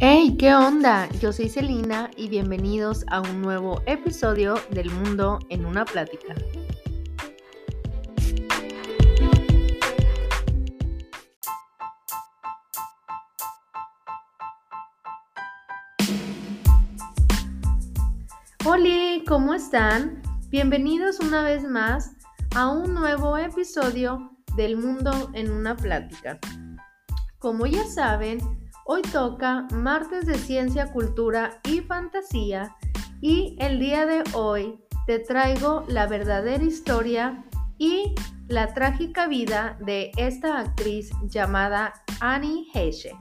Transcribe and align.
Hey, 0.00 0.36
¿qué 0.36 0.52
onda? 0.52 1.08
Yo 1.20 1.32
soy 1.32 1.48
Celina 1.48 2.10
y 2.16 2.28
bienvenidos 2.28 3.04
a 3.06 3.20
un 3.20 3.40
nuevo 3.40 3.80
episodio 3.86 4.56
del 4.70 4.90
Mundo 4.90 5.38
en 5.50 5.64
una 5.64 5.84
Plática. 5.84 6.34
Hola, 18.64 19.22
¿cómo 19.28 19.54
están? 19.54 20.20
Bienvenidos 20.50 21.20
una 21.20 21.44
vez 21.44 21.62
más 21.62 22.16
a 22.56 22.68
un 22.68 22.94
nuevo 22.94 23.38
episodio 23.38 24.32
del 24.56 24.76
Mundo 24.76 25.30
en 25.34 25.52
una 25.52 25.76
Plática. 25.76 26.40
Como 27.38 27.66
ya 27.66 27.86
saben, 27.86 28.63
Hoy 28.86 29.00
toca 29.00 29.66
martes 29.72 30.26
de 30.26 30.34
ciencia, 30.34 30.92
cultura 30.92 31.58
y 31.66 31.80
fantasía 31.80 32.76
y 33.22 33.56
el 33.58 33.80
día 33.80 34.04
de 34.04 34.22
hoy 34.34 34.78
te 35.06 35.20
traigo 35.20 35.86
la 35.88 36.06
verdadera 36.06 36.62
historia 36.62 37.46
y 37.78 38.14
la 38.46 38.74
trágica 38.74 39.26
vida 39.26 39.78
de 39.80 40.12
esta 40.18 40.58
actriz 40.58 41.10
llamada 41.22 41.94
Annie 42.20 42.66
Heshe. 42.74 43.16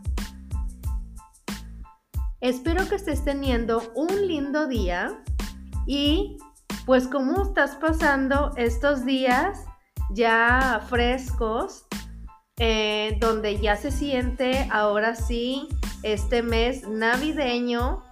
Espero 2.42 2.86
que 2.90 2.96
estés 2.96 3.24
teniendo 3.24 3.90
un 3.96 4.28
lindo 4.28 4.68
día 4.68 5.24
y 5.88 6.36
pues 6.86 7.08
cómo 7.08 7.42
estás 7.42 7.78
pasando 7.78 8.52
estos 8.58 9.06
días 9.06 9.64
ya 10.12 10.86
frescos 10.90 11.86
eh, 12.58 13.18
donde 13.20 13.60
ya 13.60 13.76
se 13.76 13.92
siente 13.92 14.68
ahora 14.72 15.16
sí 15.16 15.68
este 16.04 16.44
mes 16.44 16.88
navideño. 16.88 18.04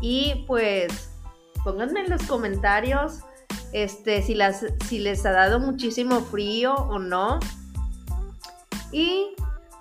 Y 0.00 0.44
pues 0.46 1.10
pónganme 1.64 2.00
en 2.00 2.10
los 2.10 2.22
comentarios 2.22 3.20
este, 3.72 4.22
si, 4.22 4.34
las, 4.34 4.64
si 4.88 5.00
les 5.00 5.26
ha 5.26 5.32
dado 5.32 5.60
muchísimo 5.60 6.20
frío 6.20 6.74
o 6.74 6.98
no. 6.98 7.40
Y 8.92 9.34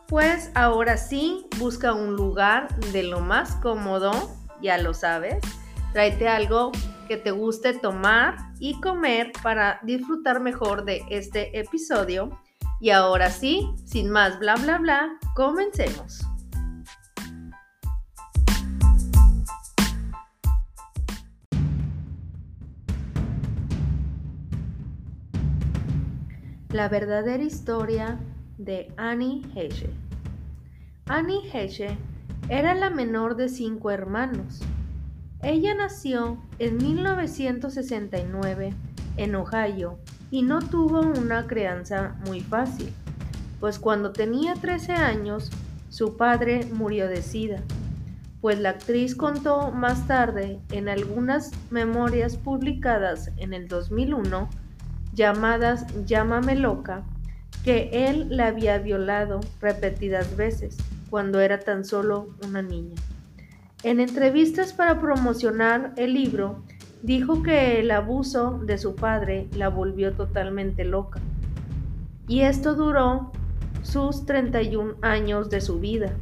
pues 0.08 0.52
ahora 0.56 0.98
sí, 0.98 1.46
busca 1.58 1.94
un 1.94 2.16
lugar 2.16 2.74
de 2.92 3.04
lo 3.04 3.20
más 3.20 3.56
cómodo, 3.56 4.12
ya 4.62 4.78
lo 4.78 4.94
sabes. 4.94 5.38
Tráete 5.94 6.28
algo 6.28 6.72
que 7.08 7.18
te 7.18 7.32
guste 7.32 7.74
tomar 7.74 8.36
y 8.60 8.80
comer 8.82 9.32
para 9.42 9.80
disfrutar 9.84 10.42
mejor 10.42 10.84
de 10.84 11.04
este 11.10 11.58
episodio 11.58 12.38
y 12.80 12.92
ahora 12.92 13.30
sí, 13.30 13.74
sin 13.86 14.10
más 14.10 14.40
bla 14.40 14.56
bla 14.56 14.78
bla, 14.78 15.18
comencemos. 15.36 16.22
La 26.70 26.90
verdadera 26.90 27.42
historia 27.44 28.20
de 28.58 28.94
Annie 28.98 29.42
Heshe. 29.56 29.90
Annie 31.08 31.50
Heshe 31.52 31.98
era 32.50 32.76
la 32.76 32.90
menor 32.90 33.36
de 33.36 33.50
cinco 33.50 33.90
hermanos. 33.90 34.62
Ella 35.42 35.74
nació 35.74 36.38
en 36.60 36.78
1969 36.78 38.74
en 39.18 39.36
Ohio 39.36 39.98
y 40.32 40.42
no 40.42 40.60
tuvo 40.60 41.02
una 41.02 41.48
crianza 41.48 42.16
muy 42.26 42.42
fácil, 42.42 42.92
pues 43.60 43.80
cuando 43.80 44.12
tenía 44.12 44.54
13 44.56 44.94
años 44.94 45.52
su 45.90 46.18
padre 46.18 46.68
murió 46.72 47.08
de 47.08 47.22
sida, 47.22 47.64
pues 48.42 48.60
la 48.60 48.70
actriz 48.70 49.16
contó 49.16 49.72
más 49.72 50.08
tarde 50.08 50.60
en 50.72 50.90
algunas 50.90 51.52
memorias 51.72 52.38
publicadas 52.38 53.32
en 53.38 53.54
el 53.54 53.68
2001 53.68 54.50
llamadas 55.14 55.86
Llámame 56.06 56.56
loca, 56.56 57.04
que 57.64 57.90
él 57.92 58.28
la 58.30 58.48
había 58.48 58.78
violado 58.78 59.40
repetidas 59.60 60.38
veces 60.38 60.78
cuando 61.10 61.40
era 61.40 61.60
tan 61.60 61.84
solo 61.84 62.36
una 62.48 62.62
niña. 62.62 62.96
En 63.84 64.00
entrevistas 64.00 64.74
para 64.74 65.00
promocionar 65.00 65.94
el 65.98 66.14
libro, 66.14 66.64
Dijo 67.04 67.44
que 67.44 67.80
el 67.80 67.92
abuso 67.92 68.60
de 68.66 68.78
su 68.78 68.96
padre 68.96 69.48
la 69.56 69.70
volvió 69.70 70.14
totalmente 70.14 70.84
loca. 70.84 71.20
Y 72.28 72.42
esto 72.42 72.74
duró 72.76 73.32
sus 73.84 74.26
31 74.26 74.96
años 75.02 75.50
de 75.50 75.62
su 75.62 75.80
vida, 75.80 76.14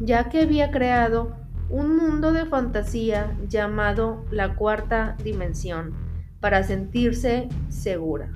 ya 0.00 0.28
que 0.28 0.42
había 0.42 0.70
creado 0.70 1.36
un 1.70 1.96
mundo 1.96 2.32
de 2.32 2.46
fantasía 2.46 3.36
llamado 3.46 4.24
la 4.30 4.56
cuarta 4.56 5.16
dimensión 5.22 5.92
para 6.40 6.62
sentirse 6.62 7.48
segura. 7.68 8.32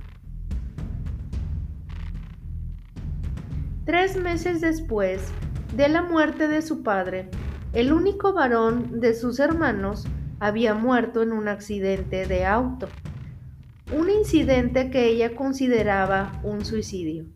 Tres 3.84 4.16
meses 4.16 4.60
después 4.60 5.32
de 5.74 5.88
la 5.88 6.02
muerte 6.02 6.46
de 6.46 6.62
su 6.62 6.82
padre, 6.82 7.30
el 7.72 7.92
único 7.92 8.32
varón 8.32 9.00
de 9.00 9.14
sus 9.14 9.40
hermanos 9.40 10.06
había 10.42 10.74
muerto 10.74 11.22
en 11.22 11.30
un 11.30 11.46
accidente 11.46 12.26
de 12.26 12.44
auto, 12.44 12.88
un 13.96 14.10
incidente 14.10 14.90
que 14.90 15.06
ella 15.06 15.36
consideraba 15.36 16.40
un 16.42 16.64
suicidio. 16.64 17.26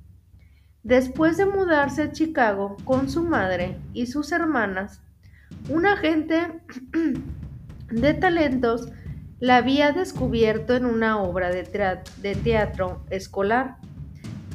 Después 0.83 1.37
de 1.37 1.47
mudarse 1.47 2.03
a 2.03 2.11
Chicago 2.11 2.77
con 2.85 3.09
su 3.09 3.23
madre 3.23 3.77
y 3.93 4.07
sus 4.07 4.33
hermanas, 4.33 5.03
un 5.69 5.87
agente 5.87 6.49
de 7.93 8.15
talentos 8.15 8.89
la 9.39 9.59
había 9.59 9.93
descubierto 9.93 10.75
en 10.75 10.85
una 10.85 11.23
obra 11.23 11.51
de, 11.51 11.63
teatro 12.43 13.05
escolar. 13.11 13.77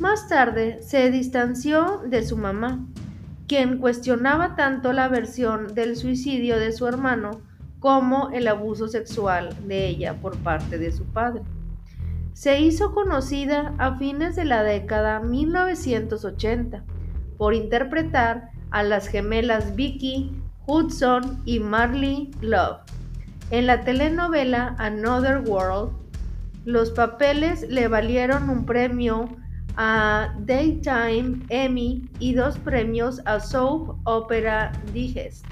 Más 0.02 0.28
tarde 0.28 0.82
se 0.82 1.10
distanció 1.10 2.02
de 2.06 2.26
su 2.26 2.36
mamá, 2.36 2.86
quien 3.48 3.78
cuestionaba 3.78 4.58
tanto 4.58 4.92
la 4.92 5.08
versión 5.08 5.74
del 5.74 5.96
suicidio 5.96 6.60
de 6.60 6.74
su 6.74 6.86
hermano 6.86 7.50
como 7.82 8.30
el 8.30 8.48
abuso 8.48 8.88
sexual 8.88 9.50
de 9.68 9.88
ella 9.88 10.14
por 10.22 10.38
parte 10.38 10.78
de 10.78 10.92
su 10.92 11.04
padre. 11.04 11.42
Se 12.34 12.62
hizo 12.62 12.94
conocida 12.94 13.74
a 13.80 13.98
fines 13.98 14.36
de 14.36 14.46
la 14.46 14.64
década 14.64 15.20
1980 15.20 16.84
por 17.38 17.56
interpretar 17.56 18.52
a 18.70 18.84
las 18.84 19.08
gemelas 19.08 19.76
Vicky 19.76 20.32
Hudson 20.68 21.42
y 21.44 21.60
Marley 21.60 22.30
Love. 22.40 22.82
En 23.50 23.66
la 23.66 23.84
telenovela 23.84 24.76
Another 24.78 25.40
World, 25.40 25.92
los 26.66 26.92
papeles 26.92 27.68
le 27.68 27.88
valieron 27.88 28.48
un 28.50 28.64
premio 28.64 29.28
a 29.76 30.36
Daytime 30.42 31.42
Emmy 31.50 32.08
y 32.20 32.34
dos 32.34 32.60
premios 32.60 33.22
a 33.26 33.40
Soap 33.40 33.98
Opera 34.04 34.72
Digest. 34.94 35.46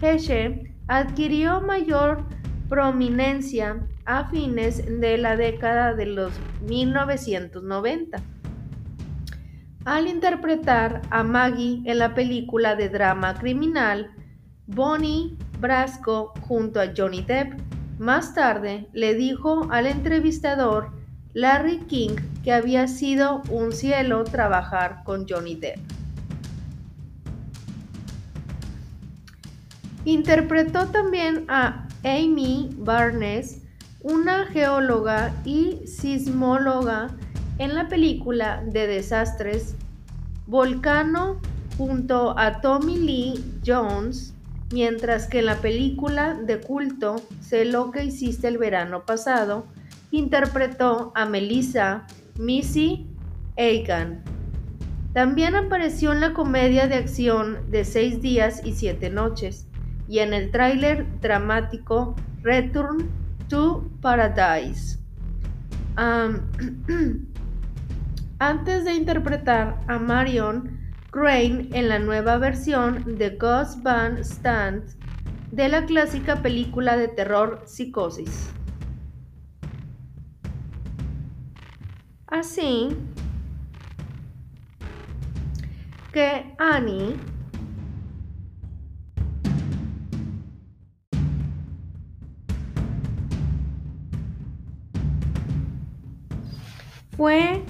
Heshe 0.00 0.71
adquirió 0.88 1.60
mayor 1.60 2.24
prominencia 2.68 3.86
a 4.04 4.28
fines 4.30 4.84
de 5.00 5.18
la 5.18 5.36
década 5.36 5.94
de 5.94 6.06
los 6.06 6.32
1990 6.66 8.22
al 9.84 10.06
interpretar 10.06 11.02
a 11.10 11.22
Maggie 11.22 11.82
en 11.84 11.98
la 11.98 12.14
película 12.14 12.76
de 12.76 12.88
drama 12.88 13.34
criminal 13.34 14.10
Bonnie 14.66 15.36
Brasco 15.60 16.32
junto 16.40 16.80
a 16.80 16.92
Johnny 16.96 17.22
Depp. 17.22 17.60
Más 17.98 18.34
tarde 18.34 18.88
le 18.92 19.14
dijo 19.14 19.68
al 19.70 19.86
entrevistador 19.86 20.90
Larry 21.34 21.78
King 21.86 22.16
que 22.42 22.52
había 22.52 22.86
sido 22.88 23.42
un 23.50 23.72
cielo 23.72 24.24
trabajar 24.24 25.02
con 25.04 25.26
Johnny 25.28 25.56
Depp. 25.56 25.80
Interpretó 30.04 30.86
también 30.86 31.44
a 31.48 31.86
Amy 32.02 32.70
Barnes, 32.76 33.62
una 34.02 34.46
geóloga 34.46 35.32
y 35.44 35.86
sismóloga 35.86 37.10
en 37.58 37.76
la 37.76 37.88
película 37.88 38.64
de 38.66 38.88
desastres 38.88 39.76
Volcano 40.48 41.40
junto 41.78 42.36
a 42.36 42.60
Tommy 42.60 42.98
Lee 42.98 43.44
Jones, 43.64 44.34
mientras 44.72 45.28
que 45.28 45.38
en 45.38 45.46
la 45.46 45.56
película 45.58 46.34
de 46.34 46.60
culto 46.60 47.22
Sé 47.40 47.64
lo 47.64 47.92
que 47.92 48.04
hiciste 48.04 48.48
el 48.48 48.58
verano 48.58 49.06
pasado, 49.06 49.66
interpretó 50.10 51.12
a 51.14 51.26
Melissa 51.26 52.08
Missy 52.38 53.06
Egan. 53.54 54.24
También 55.12 55.54
apareció 55.54 56.12
en 56.12 56.20
la 56.20 56.32
comedia 56.32 56.88
de 56.88 56.96
acción 56.96 57.70
de 57.70 57.84
Seis 57.84 58.20
días 58.20 58.62
y 58.64 58.72
Siete 58.72 59.08
noches 59.08 59.66
y 60.08 60.18
en 60.20 60.34
el 60.34 60.50
tráiler 60.50 61.06
dramático 61.20 62.14
Return 62.42 63.08
to 63.48 63.90
Paradise. 64.00 64.98
antes 68.38 68.84
de 68.84 68.94
interpretar 68.94 69.80
a 69.86 69.98
Marion, 69.98 70.78
Crane 71.12 71.68
en 71.72 71.88
la 71.88 71.98
nueva 71.98 72.38
versión 72.38 73.18
de 73.18 73.36
Gus 73.36 73.82
Van 73.82 74.24
Sant 74.24 74.82
de 75.50 75.68
la 75.68 75.84
clásica 75.84 76.42
película 76.42 76.96
de 76.96 77.08
terror 77.08 77.62
Psicosis. 77.66 78.50
Así 82.26 82.96
que 86.12 86.54
Annie 86.58 87.14
fue 97.22 97.62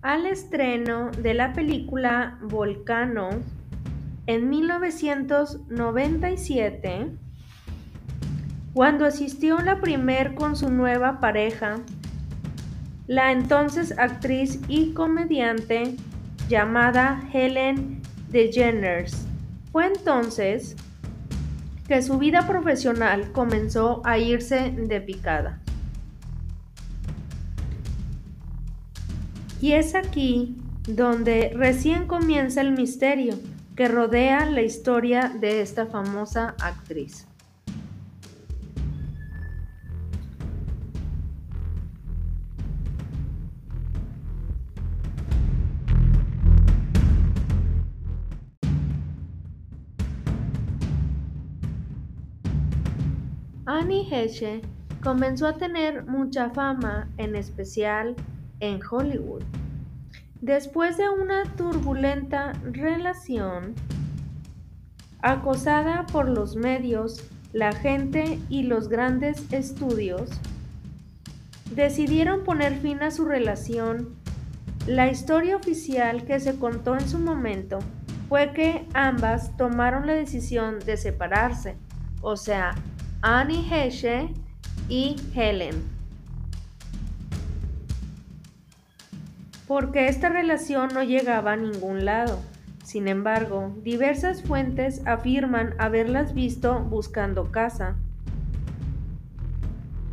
al 0.00 0.24
estreno 0.24 1.10
de 1.10 1.34
la 1.34 1.52
película 1.52 2.38
Volcano 2.40 3.28
en 4.26 4.48
1997 4.48 7.10
cuando 8.72 9.04
asistió 9.04 9.58
la 9.58 9.82
primer 9.82 10.34
con 10.34 10.56
su 10.56 10.70
nueva 10.70 11.20
pareja, 11.20 11.80
la 13.06 13.30
entonces 13.30 13.92
actriz 13.98 14.58
y 14.68 14.94
comediante 14.94 15.96
llamada 16.48 17.28
Helen 17.30 18.00
DeGeneres. 18.30 19.26
Fue 19.70 19.84
entonces 19.84 20.76
que 21.86 22.00
su 22.00 22.16
vida 22.16 22.46
profesional 22.46 23.32
comenzó 23.32 24.00
a 24.06 24.16
irse 24.16 24.70
de 24.70 25.02
picada. 25.02 25.60
Y 29.64 29.72
es 29.72 29.94
aquí 29.94 30.58
donde 30.86 31.50
recién 31.54 32.06
comienza 32.06 32.60
el 32.60 32.72
misterio 32.72 33.34
que 33.74 33.88
rodea 33.88 34.44
la 34.44 34.60
historia 34.60 35.32
de 35.40 35.62
esta 35.62 35.86
famosa 35.86 36.54
actriz. 36.60 37.26
Annie 53.64 54.06
Heche 54.10 54.60
comenzó 55.02 55.46
a 55.46 55.56
tener 55.56 56.04
mucha 56.04 56.50
fama, 56.50 57.08
en 57.16 57.34
especial 57.34 58.14
en 58.64 58.80
Hollywood. 58.88 59.42
Después 60.40 60.96
de 60.96 61.08
una 61.08 61.44
turbulenta 61.56 62.52
relación, 62.62 63.74
acosada 65.22 66.06
por 66.06 66.28
los 66.28 66.56
medios, 66.56 67.24
la 67.52 67.72
gente 67.72 68.38
y 68.48 68.64
los 68.64 68.88
grandes 68.88 69.50
estudios, 69.52 70.30
decidieron 71.74 72.44
poner 72.44 72.74
fin 72.78 73.02
a 73.02 73.10
su 73.10 73.24
relación. 73.24 74.16
La 74.86 75.10
historia 75.10 75.56
oficial 75.56 76.24
que 76.24 76.40
se 76.40 76.58
contó 76.58 76.94
en 76.94 77.08
su 77.08 77.18
momento 77.18 77.78
fue 78.28 78.52
que 78.52 78.86
ambas 78.92 79.56
tomaron 79.56 80.06
la 80.06 80.14
decisión 80.14 80.78
de 80.80 80.96
separarse, 80.96 81.76
o 82.20 82.36
sea, 82.36 82.74
Annie 83.22 83.64
Heshe 83.70 84.28
y 84.88 85.16
Helen. 85.34 85.93
Porque 89.66 90.08
esta 90.08 90.28
relación 90.28 90.90
no 90.92 91.02
llegaba 91.02 91.52
a 91.52 91.56
ningún 91.56 92.04
lado. 92.04 92.40
Sin 92.84 93.08
embargo, 93.08 93.74
diversas 93.82 94.42
fuentes 94.42 95.00
afirman 95.06 95.74
haberlas 95.78 96.34
visto 96.34 96.80
buscando 96.80 97.50
casa 97.50 97.96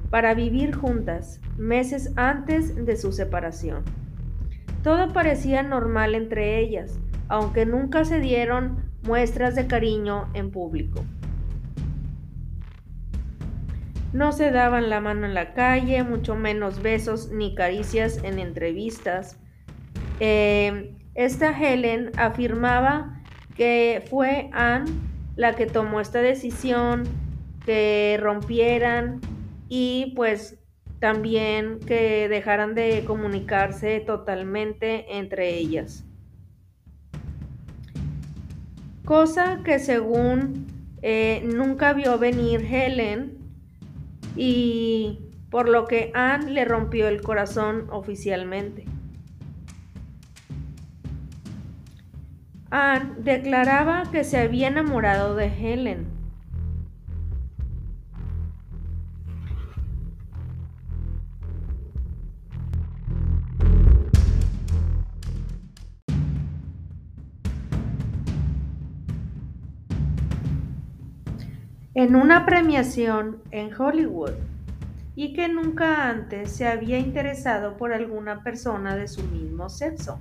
para 0.10 0.34
vivir 0.34 0.74
juntas 0.76 1.40
meses 1.58 2.12
antes 2.16 2.86
de 2.86 2.96
su 2.96 3.12
separación. 3.12 3.84
Todo 4.84 5.14
parecía 5.14 5.64
normal 5.64 6.16
entre 6.16 6.60
ellas, 6.60 7.00
aunque 7.28 7.66
nunca 7.66 8.04
se 8.06 8.20
dieron 8.20 8.92
muestras 9.04 9.56
de 9.56 9.68
cariño 9.68 10.30
en 10.34 10.52
público. 10.52 11.04
No 14.14 14.34
se 14.34 14.52
daban 14.52 14.90
la 14.90 15.00
mano 15.00 15.26
en 15.26 15.34
la 15.34 15.54
calle, 15.54 16.04
mucho 16.04 16.36
menos 16.36 16.82
besos 16.82 17.32
ni 17.32 17.56
caricias 17.56 18.22
en 18.24 18.40
entrevistas. 18.40 19.38
Eh, 20.24 20.94
esta 21.16 21.50
Helen 21.50 22.12
afirmaba 22.16 23.24
que 23.56 24.06
fue 24.08 24.52
Anne 24.54 24.92
la 25.36 25.56
que 25.56 25.66
tomó 25.66 26.00
esta 26.00 26.22
decisión, 26.22 27.06
que 27.66 28.20
rompieran 28.22 29.20
y 29.68 30.14
pues 30.16 30.60
también 31.00 31.80
que 31.80 32.30
dejaran 32.30 32.76
de 32.76 33.04
comunicarse 33.04 34.00
totalmente 34.00 35.18
entre 35.18 35.56
ellas. 35.56 36.06
Cosa 39.04 39.62
que 39.66 39.80
según 39.80 40.68
eh, 41.02 41.42
nunca 41.52 41.94
vio 41.94 42.20
venir 42.20 42.64
Helen 42.72 43.40
y 44.36 45.32
por 45.50 45.68
lo 45.68 45.86
que 45.86 46.12
Anne 46.14 46.52
le 46.52 46.64
rompió 46.64 47.08
el 47.08 47.22
corazón 47.22 47.88
oficialmente. 47.90 48.91
Anne 52.72 53.16
declaraba 53.18 54.04
que 54.12 54.24
se 54.24 54.40
había 54.40 54.70
enamorado 54.70 55.36
de 55.36 55.48
Helen. 55.48 56.22
en 71.94 72.16
una 72.16 72.46
premiación 72.46 73.42
en 73.52 73.70
Hollywood 73.80 74.32
y 75.14 75.34
que 75.34 75.50
nunca 75.50 76.10
antes 76.10 76.52
se 76.52 76.66
había 76.66 76.98
interesado 76.98 77.76
por 77.76 77.94
alguna 77.94 78.44
persona 78.44 78.96
de 78.96 79.10
su 79.10 79.24
mismo 79.24 79.70
sexo. 79.70 80.18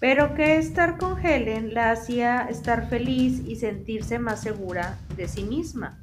Pero 0.00 0.34
que 0.34 0.58
estar 0.58 0.96
con 0.96 1.18
Helen 1.18 1.74
la 1.74 1.90
hacía 1.90 2.42
estar 2.48 2.88
feliz 2.88 3.42
y 3.46 3.56
sentirse 3.56 4.18
más 4.18 4.40
segura 4.40 4.98
de 5.16 5.26
sí 5.26 5.42
misma. 5.42 5.98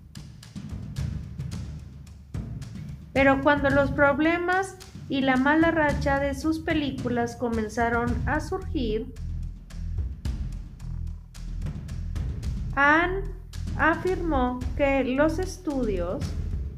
Pero 3.13 3.41
cuando 3.41 3.69
los 3.69 3.91
problemas 3.91 4.75
y 5.07 5.21
la 5.21 5.37
mala 5.37 5.71
racha 5.71 6.19
de 6.19 6.35
sus 6.35 6.59
películas 6.59 7.37
comenzaron 7.37 8.13
a 8.25 8.41
surgir, 8.41 9.13
Anne 12.75 13.21
afirmó 13.77 14.59
que 14.75 15.05
los 15.05 15.39
estudios 15.39 16.25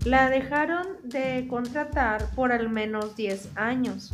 la 0.06 0.30
dejaron 0.30 0.86
de 1.04 1.48
contratar 1.50 2.30
por 2.36 2.52
al 2.52 2.70
menos 2.70 3.16
10 3.16 3.50
años, 3.56 4.14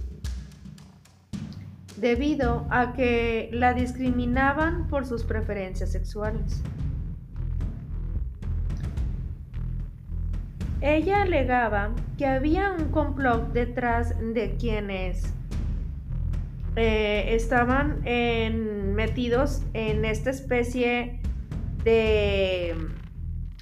debido 1.97 2.65
a 2.69 2.93
que 2.93 3.49
la 3.53 3.73
discriminaban 3.73 4.87
por 4.87 5.05
sus 5.05 5.23
preferencias 5.23 5.91
sexuales. 5.91 6.61
Ella 10.81 11.21
alegaba 11.21 11.91
que 12.17 12.25
había 12.25 12.71
un 12.71 12.89
complot 12.89 13.53
detrás 13.53 14.13
de 14.19 14.57
quienes 14.59 15.33
eh, 16.75 17.35
estaban 17.35 18.01
metidos 18.93 19.61
en 19.73 20.03
esta 20.03 20.31
especie 20.31 21.21
de 21.85 22.75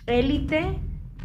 élite 0.07 0.79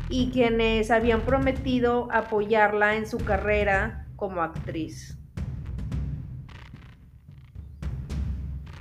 y 0.09 0.31
quienes 0.31 0.91
habían 0.91 1.23
prometido 1.23 2.09
apoyarla 2.13 2.97
en 2.97 3.07
su 3.07 3.19
carrera 3.19 4.07
como 4.17 4.43
actriz. 4.43 5.16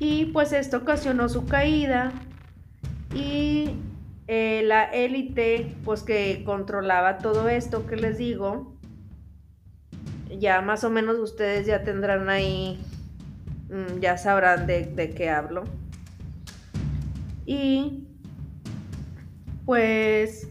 Y 0.08 0.26
pues 0.26 0.54
esto 0.54 0.78
ocasionó 0.78 1.30
su 1.30 1.48
caída 1.48 2.12
y 3.16 3.72
eh, 4.28 4.62
la 4.64 4.84
élite 4.84 5.76
pues 5.84 6.04
que 6.04 6.44
controlaba 6.46 7.18
todo 7.18 7.50
esto 7.50 7.88
que 7.88 7.96
les 7.96 8.20
digo, 8.20 8.78
ya 10.38 10.62
más 10.62 10.84
o 10.84 10.92
menos 10.92 11.18
ustedes 11.18 11.66
ya 11.66 11.84
tendrán 11.84 12.30
ahí, 12.30 12.80
mm, 13.72 14.00
ya 14.00 14.16
sabrán 14.20 14.68
de, 14.68 14.86
de 14.86 15.10
qué 15.10 15.32
hablo. 15.32 15.64
Y 17.48 18.08
pues 19.66 20.50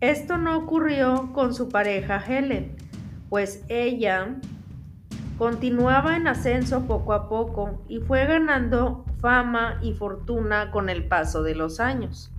esto 0.00 0.38
no 0.38 0.56
ocurrió 0.56 1.32
con 1.32 1.54
su 1.54 1.70
pareja 1.70 2.24
Helen, 2.24 2.76
pues 3.28 3.64
ella 3.68 4.36
Continuaba 5.40 6.18
en 6.18 6.28
ascenso 6.28 6.86
poco 6.86 7.14
a 7.14 7.26
poco 7.30 7.82
y 7.88 8.00
fue 8.00 8.26
ganando 8.26 9.06
fama 9.20 9.78
y 9.80 9.94
fortuna 9.94 10.70
con 10.70 10.90
el 10.90 11.08
paso 11.08 11.42
de 11.42 11.54
los 11.54 11.80
años. 11.80 12.30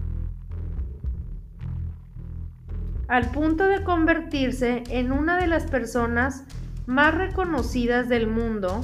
Al 3.08 3.32
punto 3.32 3.66
de 3.66 3.84
convertirse 3.84 4.84
en 4.92 5.12
una 5.12 5.40
de 5.40 5.48
las 5.48 5.66
personas 5.66 6.46
más 6.86 7.16
reconocidas 7.16 8.08
del 8.08 8.28
mundo 8.28 8.82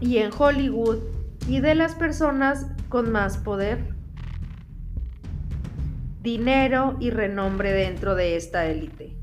y 0.00 0.16
en 0.16 0.30
Hollywood 0.32 1.00
y 1.48 1.60
de 1.60 1.74
las 1.74 1.96
personas 1.96 2.66
con 2.88 3.12
más 3.12 3.36
poder, 3.36 3.94
dinero 6.22 6.96
y 6.98 7.10
renombre 7.10 7.72
dentro 7.72 8.14
de 8.14 8.36
esta 8.36 8.64
élite. 8.64 9.17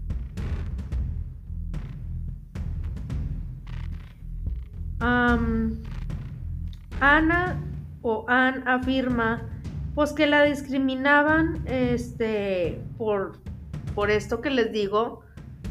Ana 6.99 7.61
o 8.01 8.25
Ann 8.27 8.67
afirma 8.67 9.47
pues 9.93 10.13
que 10.13 10.25
la 10.25 10.43
discriminaban 10.43 11.61
este 11.65 12.81
por 12.97 13.39
por 13.93 14.09
esto 14.09 14.41
que 14.41 14.49
les 14.49 14.71
digo 14.71 15.21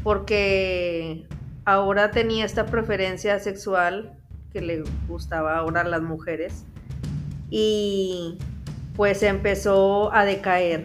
porque 0.03 1.27
ahora 1.65 2.11
tenía 2.11 2.45
esta 2.45 2.65
preferencia 2.65 3.39
sexual 3.39 4.17
que 4.53 4.61
le 4.61 4.83
gustaba 5.07 5.57
ahora 5.57 5.81
a 5.81 5.83
las 5.83 6.01
mujeres 6.01 6.65
y 7.49 8.37
pues 8.95 9.21
empezó 9.23 10.13
a 10.13 10.23
decaer. 10.23 10.83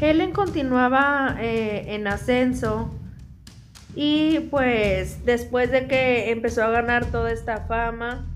Helen 0.00 0.32
continuaba 0.32 1.36
eh, 1.40 1.94
en 1.94 2.06
ascenso 2.06 2.95
y 3.96 4.40
pues 4.50 5.24
después 5.24 5.70
de 5.70 5.88
que 5.88 6.30
empezó 6.30 6.62
a 6.62 6.68
ganar 6.68 7.06
toda 7.06 7.32
esta 7.32 7.62
fama 7.62 8.26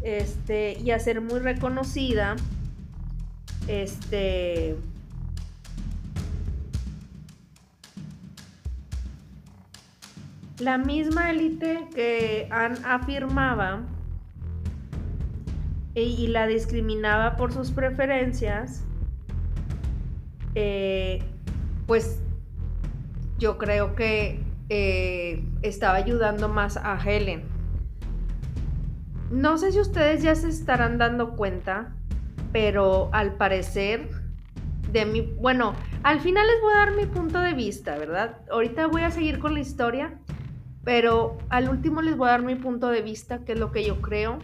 este, 0.00 0.78
y 0.80 0.90
a 0.90 0.98
ser 0.98 1.20
muy 1.20 1.38
reconocida, 1.38 2.34
este, 3.68 4.74
la 10.60 10.78
misma 10.78 11.30
élite 11.30 11.88
que 11.94 12.48
Anne 12.50 12.78
afirmaba 12.82 13.82
y 15.94 16.26
la 16.28 16.46
discriminaba 16.46 17.36
por 17.36 17.52
sus 17.52 17.70
preferencias, 17.70 18.82
eh, 20.54 21.22
pues 21.86 22.18
yo 23.38 23.58
creo 23.58 23.94
que 23.94 24.45
eh, 24.68 25.44
estaba 25.62 25.96
ayudando 25.96 26.48
más 26.48 26.76
a 26.76 26.98
Helen. 26.98 27.44
No 29.30 29.58
sé 29.58 29.72
si 29.72 29.80
ustedes 29.80 30.22
ya 30.22 30.34
se 30.34 30.48
estarán 30.48 30.98
dando 30.98 31.36
cuenta, 31.36 31.94
pero 32.52 33.10
al 33.12 33.34
parecer 33.34 34.08
de 34.92 35.04
mi, 35.04 35.20
bueno, 35.20 35.74
al 36.02 36.20
final 36.20 36.46
les 36.46 36.60
voy 36.62 36.74
a 36.74 36.78
dar 36.78 36.96
mi 36.96 37.06
punto 37.06 37.40
de 37.40 37.54
vista, 37.54 37.98
¿verdad? 37.98 38.38
Ahorita 38.50 38.86
voy 38.86 39.02
a 39.02 39.10
seguir 39.10 39.38
con 39.38 39.54
la 39.54 39.60
historia, 39.60 40.18
pero 40.84 41.38
al 41.48 41.68
último 41.68 42.02
les 42.02 42.16
voy 42.16 42.28
a 42.28 42.32
dar 42.32 42.42
mi 42.42 42.54
punto 42.54 42.88
de 42.88 43.02
vista, 43.02 43.44
que 43.44 43.52
es 43.52 43.58
lo 43.58 43.72
que 43.72 43.84
yo 43.84 44.00
creo. 44.00 44.38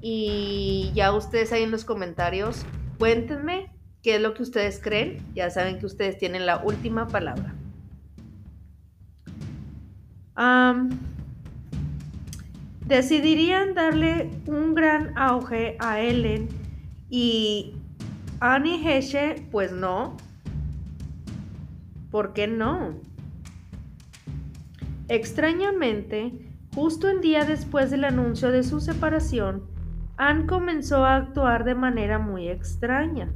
Y 0.00 0.92
ya 0.94 1.12
ustedes 1.12 1.52
ahí 1.52 1.64
en 1.64 1.72
los 1.72 1.84
comentarios, 1.84 2.64
cuéntenme 2.98 3.72
qué 4.02 4.16
es 4.16 4.20
lo 4.20 4.34
que 4.34 4.44
ustedes 4.44 4.80
creen. 4.80 5.18
Ya 5.34 5.50
saben 5.50 5.78
que 5.80 5.86
ustedes 5.86 6.16
tienen 6.18 6.46
la 6.46 6.58
última 6.58 7.08
palabra 7.08 7.54
decidirían 12.86 13.74
darle 13.74 14.30
un 14.46 14.74
gran 14.74 15.16
auge 15.16 15.76
a 15.80 16.00
Ellen 16.00 16.48
y 17.08 17.74
Annie 18.40 18.82
Heshe, 18.84 19.46
pues 19.50 19.72
no. 19.72 20.16
¿Por 22.10 22.32
qué 22.32 22.46
no? 22.46 22.94
Extrañamente, 25.08 26.32
justo 26.74 27.08
el 27.08 27.20
día 27.20 27.44
después 27.44 27.90
del 27.90 28.04
anuncio 28.04 28.50
de 28.50 28.62
su 28.62 28.80
separación, 28.80 29.64
Anne 30.16 30.46
comenzó 30.46 31.04
a 31.04 31.16
actuar 31.16 31.64
de 31.64 31.74
manera 31.74 32.18
muy 32.18 32.48
extraña. 32.48 33.30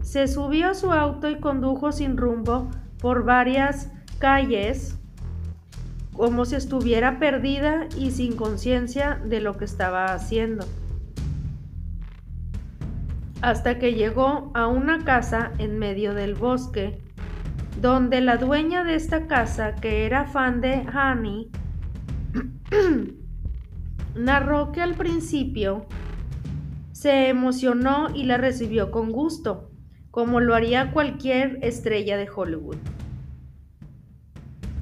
Se 0.00 0.28
subió 0.28 0.70
a 0.70 0.74
su 0.74 0.92
auto 0.92 1.28
y 1.28 1.40
condujo 1.40 1.92
sin 1.92 2.16
rumbo 2.16 2.70
por 3.00 3.24
varias 3.24 3.92
calles 4.20 5.00
como 6.12 6.44
si 6.44 6.54
estuviera 6.54 7.18
perdida 7.18 7.88
y 7.96 8.10
sin 8.10 8.36
conciencia 8.36 9.18
de 9.24 9.40
lo 9.40 9.56
que 9.56 9.64
estaba 9.64 10.12
haciendo. 10.12 10.66
Hasta 13.40 13.78
que 13.78 13.94
llegó 13.94 14.52
a 14.54 14.66
una 14.66 15.02
casa 15.02 15.52
en 15.56 15.78
medio 15.78 16.12
del 16.12 16.34
bosque, 16.34 16.98
donde 17.80 18.20
la 18.20 18.36
dueña 18.36 18.84
de 18.84 18.96
esta 18.96 19.26
casa, 19.26 19.74
que 19.76 20.04
era 20.04 20.26
fan 20.26 20.60
de 20.60 20.84
Honey, 20.94 21.50
narró 24.14 24.72
que 24.72 24.82
al 24.82 24.94
principio 24.94 25.86
se 26.92 27.28
emocionó 27.28 28.08
y 28.14 28.24
la 28.24 28.36
recibió 28.36 28.90
con 28.90 29.10
gusto, 29.10 29.70
como 30.10 30.40
lo 30.40 30.54
haría 30.54 30.92
cualquier 30.92 31.58
estrella 31.62 32.18
de 32.18 32.28
Hollywood. 32.28 32.76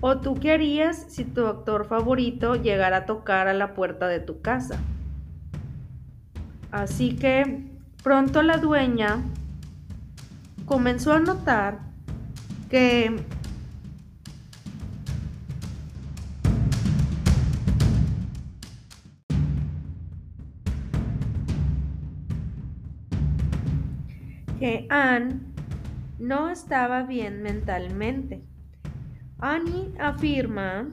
¿O 0.00 0.18
tú 0.18 0.36
qué 0.36 0.52
harías 0.52 1.06
si 1.08 1.24
tu 1.24 1.46
actor 1.46 1.86
favorito 1.86 2.54
llegara 2.54 2.98
a 2.98 3.06
tocar 3.06 3.48
a 3.48 3.52
la 3.52 3.74
puerta 3.74 4.06
de 4.06 4.20
tu 4.20 4.40
casa? 4.40 4.78
Así 6.70 7.16
que 7.16 7.64
pronto 8.04 8.42
la 8.42 8.58
dueña 8.58 9.22
comenzó 10.66 11.12
a 11.12 11.18
notar 11.18 11.80
que 12.70 13.16
que 24.60 24.86
Anne 24.90 25.40
no 26.18 26.50
estaba 26.50 27.02
bien 27.02 27.42
mentalmente. 27.42 28.42
Annie 29.40 29.94
afirma 30.00 30.88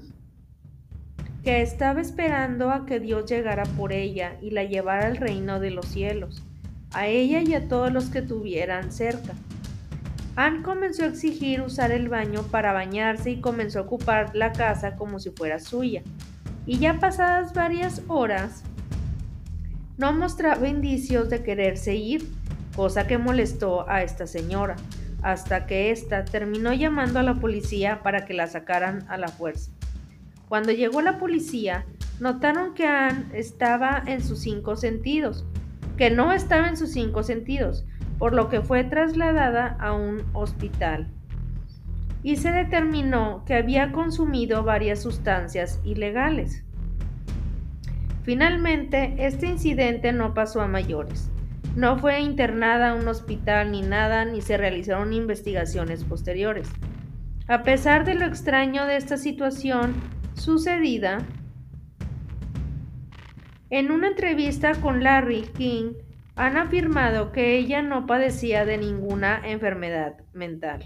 que 1.43 1.63
estaba 1.63 1.99
esperando 1.99 2.69
a 2.69 2.85
que 2.85 2.99
Dios 2.99 3.25
llegara 3.27 3.63
por 3.63 3.91
ella 3.91 4.37
y 4.39 4.51
la 4.51 4.63
llevara 4.63 5.07
al 5.07 5.17
reino 5.17 5.59
de 5.59 5.71
los 5.71 5.87
cielos, 5.87 6.43
a 6.93 7.07
ella 7.07 7.41
y 7.41 7.55
a 7.55 7.67
todos 7.67 7.91
los 7.91 8.11
que 8.11 8.21
tuvieran 8.21 8.91
cerca. 8.91 9.33
Anne 10.35 10.61
comenzó 10.61 11.05
a 11.05 11.07
exigir 11.07 11.61
usar 11.61 11.91
el 11.91 12.07
baño 12.07 12.43
para 12.43 12.71
bañarse 12.71 13.31
y 13.31 13.41
comenzó 13.41 13.79
a 13.79 13.83
ocupar 13.83 14.35
la 14.35 14.51
casa 14.51 14.95
como 14.95 15.19
si 15.19 15.31
fuera 15.31 15.59
suya. 15.59 16.03
Y 16.67 16.77
ya 16.77 16.99
pasadas 16.99 17.51
varias 17.53 18.03
horas, 18.07 18.61
no 19.97 20.13
mostraba 20.13 20.67
indicios 20.67 21.31
de 21.31 21.41
quererse 21.41 21.95
ir, 21.95 22.29
cosa 22.75 23.07
que 23.07 23.17
molestó 23.17 23.89
a 23.89 24.03
esta 24.03 24.27
señora 24.27 24.75
hasta 25.25 25.65
que 25.65 25.89
ésta 25.89 26.23
terminó 26.23 26.71
llamando 26.71 27.17
a 27.17 27.23
la 27.23 27.33
policía 27.33 28.03
para 28.03 28.25
que 28.25 28.35
la 28.35 28.45
sacaran 28.45 29.05
a 29.09 29.17
la 29.17 29.27
fuerza. 29.27 29.71
Cuando 30.47 30.71
llegó 30.71 31.01
la 31.01 31.17
policía, 31.17 31.83
notaron 32.19 32.75
que 32.75 32.85
Anne 32.85 33.25
estaba 33.33 34.03
en 34.05 34.23
sus 34.23 34.41
cinco 34.41 34.75
sentidos, 34.75 35.43
que 35.97 36.11
no 36.11 36.31
estaba 36.31 36.69
en 36.69 36.77
sus 36.77 36.91
cinco 36.91 37.23
sentidos, 37.23 37.87
por 38.19 38.35
lo 38.35 38.49
que 38.49 38.61
fue 38.61 38.83
trasladada 38.83 39.75
a 39.79 39.93
un 39.93 40.21
hospital. 40.33 41.07
Y 42.21 42.35
se 42.35 42.51
determinó 42.51 43.45
que 43.47 43.55
había 43.55 43.91
consumido 43.91 44.63
varias 44.63 45.01
sustancias 45.01 45.81
ilegales. 45.83 46.63
Finalmente, 48.21 49.15
este 49.17 49.47
incidente 49.47 50.13
no 50.13 50.35
pasó 50.35 50.61
a 50.61 50.67
mayores. 50.67 51.31
No 51.75 51.99
fue 51.99 52.21
internada 52.21 52.91
a 52.91 52.95
un 52.95 53.05
hospital 53.09 53.71
ni 53.71 53.81
nada, 53.81 54.23
ni 54.23 54.41
se 54.41 54.55
realizaron 54.55 55.11
investigaciones 55.11 56.05
posteriores. 56.05 56.69
A 57.47 57.63
pesar 57.63 58.05
de 58.05 58.15
lo 58.15 58.25
extraño 58.25 58.85
de 58.85 58.95
esta 58.95 59.17
situación 59.17 59.93
sucedida, 60.35 61.17
en 63.69 63.91
una 63.91 64.07
entrevista 64.07 64.73
con 64.75 65.03
Larry 65.03 65.41
King, 65.57 65.95
han 66.37 66.55
afirmado 66.55 67.33
que 67.33 67.57
ella 67.57 67.81
no 67.81 68.05
padecía 68.05 68.63
de 68.63 68.77
ninguna 68.77 69.41
enfermedad 69.43 70.15
mental 70.33 70.85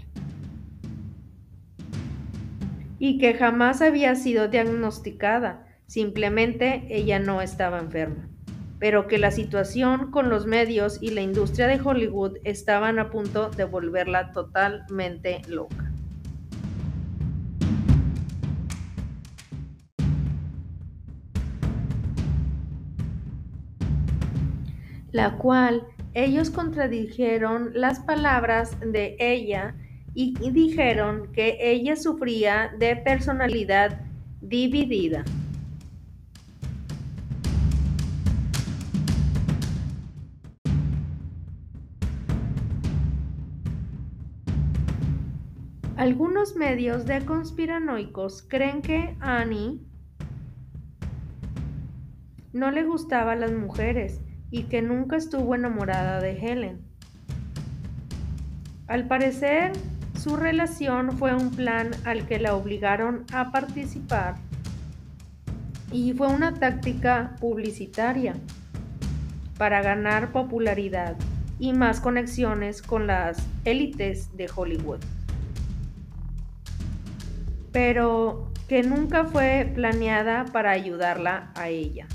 y 2.98 3.18
que 3.18 3.34
jamás 3.34 3.80
había 3.80 4.16
sido 4.16 4.48
diagnosticada, 4.48 5.66
simplemente 5.86 6.86
ella 6.90 7.20
no 7.20 7.40
estaba 7.42 7.78
enferma 7.78 8.28
pero 8.80 9.06
que 9.06 9.18
la 9.18 9.30
situación 9.30 10.10
con 10.10 10.30
los 10.30 10.46
medios 10.46 10.98
y 11.02 11.10
la 11.10 11.20
industria 11.20 11.68
de 11.68 11.78
Hollywood 11.80 12.38
estaban 12.44 12.98
a 12.98 13.10
punto 13.10 13.50
de 13.50 13.64
volverla 13.64 14.32
totalmente 14.32 15.42
loca. 15.46 15.92
La 25.12 25.36
cual 25.36 25.86
ellos 26.14 26.50
contradijeron 26.50 27.72
las 27.74 28.00
palabras 28.00 28.78
de 28.80 29.16
ella 29.18 29.74
y 30.14 30.32
dijeron 30.50 31.30
que 31.32 31.58
ella 31.60 31.96
sufría 31.96 32.72
de 32.78 32.96
personalidad 32.96 34.00
dividida. 34.40 35.24
Algunos 46.00 46.56
medios 46.56 47.04
de 47.04 47.26
conspiranoicos 47.26 48.40
creen 48.48 48.80
que 48.80 49.18
Annie 49.20 49.82
no 52.54 52.70
le 52.70 52.84
gustaba 52.84 53.32
a 53.32 53.36
las 53.36 53.52
mujeres 53.52 54.22
y 54.50 54.62
que 54.62 54.80
nunca 54.80 55.16
estuvo 55.16 55.54
enamorada 55.54 56.18
de 56.22 56.38
Helen. 56.38 56.80
Al 58.86 59.08
parecer, 59.08 59.72
su 60.18 60.36
relación 60.36 61.18
fue 61.18 61.34
un 61.34 61.50
plan 61.50 61.90
al 62.06 62.26
que 62.26 62.38
la 62.38 62.54
obligaron 62.56 63.26
a 63.34 63.52
participar 63.52 64.36
y 65.92 66.14
fue 66.14 66.28
una 66.28 66.54
táctica 66.54 67.36
publicitaria 67.40 68.36
para 69.58 69.82
ganar 69.82 70.32
popularidad 70.32 71.16
y 71.58 71.74
más 71.74 72.00
conexiones 72.00 72.80
con 72.80 73.06
las 73.06 73.46
élites 73.66 74.34
de 74.34 74.48
Hollywood. 74.56 75.00
Pero 77.72 78.52
que 78.68 78.82
nunca 78.82 79.24
fue 79.24 79.70
planeada 79.74 80.46
para 80.46 80.70
ayudarla 80.70 81.50
a 81.54 81.68
ella. 81.68 82.06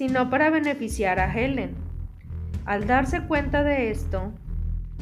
sino 0.00 0.30
para 0.30 0.48
beneficiar 0.48 1.20
a 1.20 1.30
Helen. 1.30 1.74
Al 2.64 2.86
darse 2.86 3.20
cuenta 3.20 3.62
de 3.62 3.90
esto, 3.90 4.32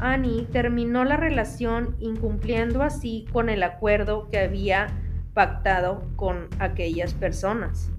Annie 0.00 0.48
terminó 0.50 1.04
la 1.04 1.16
relación 1.16 1.94
incumpliendo 2.00 2.82
así 2.82 3.24
con 3.32 3.48
el 3.48 3.62
acuerdo 3.62 4.28
que 4.28 4.40
había 4.40 4.88
pactado 5.34 6.02
con 6.16 6.48
aquellas 6.58 7.14
personas. 7.14 7.92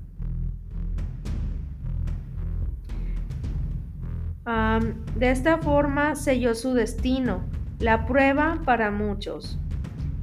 de 5.15 5.31
esta 5.31 5.59
forma 5.59 6.15
selló 6.15 6.53
su 6.53 6.73
destino. 6.73 7.43
La 7.79 8.05
prueba 8.05 8.59
para 8.65 8.91
muchos 8.91 9.57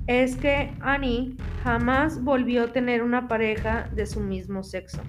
es 0.06 0.36
que 0.36 0.74
Annie 0.80 1.38
jamás 1.64 2.22
volvió 2.22 2.64
a 2.64 2.72
tener 2.72 3.02
una 3.02 3.28
pareja 3.28 3.88
de 3.94 4.04
su 4.04 4.20
mismo 4.20 4.62
sexo. 4.62 5.00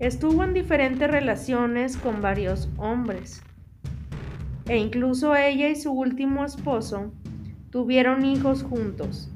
Estuvo 0.00 0.42
en 0.42 0.54
diferentes 0.54 1.08
relaciones 1.08 1.96
con 1.96 2.20
varios 2.20 2.68
hombres. 2.78 3.40
E 4.66 4.76
incluso 4.76 5.36
ella 5.36 5.68
y 5.68 5.76
su 5.76 5.92
último 5.92 6.44
esposo 6.44 7.12
tuvieron 7.70 8.24
hijos 8.24 8.64
juntos. 8.64 9.30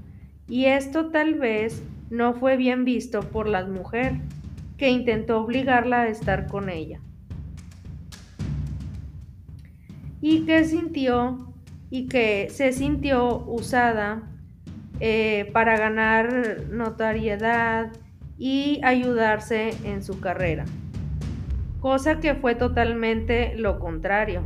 Y 0.48 0.64
esto 0.64 1.10
tal 1.10 1.34
vez 1.34 1.80
no 2.10 2.34
fue 2.34 2.56
bien 2.56 2.84
visto 2.84 3.20
por 3.20 3.46
la 3.46 3.64
mujer, 3.66 4.20
que 4.78 4.90
intentó 4.90 5.40
obligarla 5.40 6.02
a 6.02 6.08
estar 6.08 6.48
con 6.48 6.70
ella. 6.70 7.00
Y 10.22 10.46
que 10.46 10.64
sintió 10.64 11.52
y 11.90 12.08
que 12.08 12.48
se 12.48 12.72
sintió 12.72 13.44
usada 13.44 14.22
eh, 14.98 15.50
para 15.52 15.76
ganar 15.76 16.62
notariedad 16.70 17.92
y 18.38 18.80
ayudarse 18.82 19.76
en 19.84 20.02
su 20.02 20.18
carrera, 20.18 20.64
cosa 21.80 22.18
que 22.18 22.34
fue 22.34 22.54
totalmente 22.54 23.54
lo 23.58 23.78
contrario, 23.78 24.42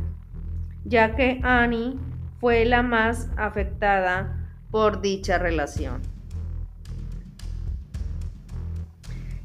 ya 0.83 1.15
que 1.15 1.39
Annie 1.41 1.97
fue 2.41 2.65
la 2.65 2.83
más 2.83 3.29
afectada 3.37 4.51
por 4.69 5.01
dicha 5.01 5.37
relación. 5.37 6.01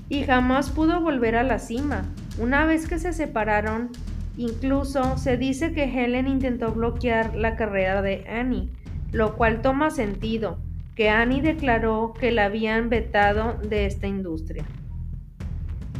Y 0.08 0.24
jamás 0.24 0.70
pudo 0.70 1.00
volver 1.00 1.36
a 1.36 1.42
la 1.42 1.58
cima. 1.58 2.02
Una 2.36 2.66
vez 2.66 2.88
que 2.88 2.98
se 2.98 3.12
separaron, 3.12 3.92
incluso 4.36 5.18
se 5.18 5.36
dice 5.36 5.72
que 5.72 5.84
Helen 5.84 6.26
intentó 6.26 6.72
bloquear 6.72 7.34
la 7.34 7.56
carrera 7.56 8.02
de 8.02 8.24
Annie, 8.28 8.70
lo 9.12 9.36
cual 9.36 9.62
toma 9.62 9.90
sentido, 9.90 10.58
que 10.94 11.10
Annie 11.10 11.40
declaró 11.40 12.14
que 12.18 12.32
la 12.32 12.46
habían 12.46 12.88
vetado 12.88 13.54
de 13.62 13.86
esta 13.86 14.06
industria 14.06 14.64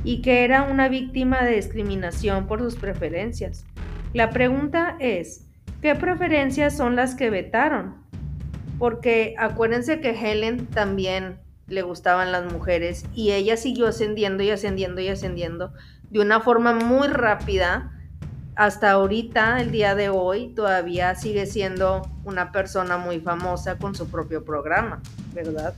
y 0.05 0.21
que 0.23 0.45
era 0.45 0.65
una 0.65 0.89
víctima 0.89 1.43
de 1.43 1.57
discriminación 1.57 2.47
por 2.47 2.61
sus 2.61 2.77
preferencias. 2.77 3.65
La 4.13 4.31
pregunta 4.31 4.97
es, 4.99 5.47
¿qué 5.81 5.95
preferencias 5.95 6.77
son 6.77 6.97
las 6.97 7.15
que 7.15 7.31
vetaron? 7.31 7.95
Porque 8.79 9.35
acuérdense 9.39 10.01
que 10.01 10.11
Helen 10.11 10.67
también 10.67 11.39
le 11.69 11.83
gustaban 11.83 12.33
las 12.33 12.53
mujeres 12.53 13.07
y 13.15 13.33
ella 13.33 13.57
siguió 13.57 13.87
ascendiendo 13.87 14.43
y 14.43 14.51
ascendiendo 14.51 15.01
y 15.01 15.09
ascendiendo 15.09 15.73
de 16.11 16.21
una 16.21 16.41
forma 16.41 16.75
muy 16.75 17.09
rápida 17.09 17.93
hasta 18.55 18.91
ahorita, 18.91 19.61
el 19.61 19.73
día 19.73 19.95
de 19.95 20.11
hoy, 20.11 20.49
todavía 20.49 21.15
sigue 21.15 21.47
siendo 21.47 22.03
una 22.25 22.53
persona 22.53 22.99
muy 22.99 23.21
famosa 23.21 23.79
con 23.79 23.95
su 23.95 24.09
propio 24.09 24.45
programa, 24.45 25.01
¿verdad? 25.33 25.75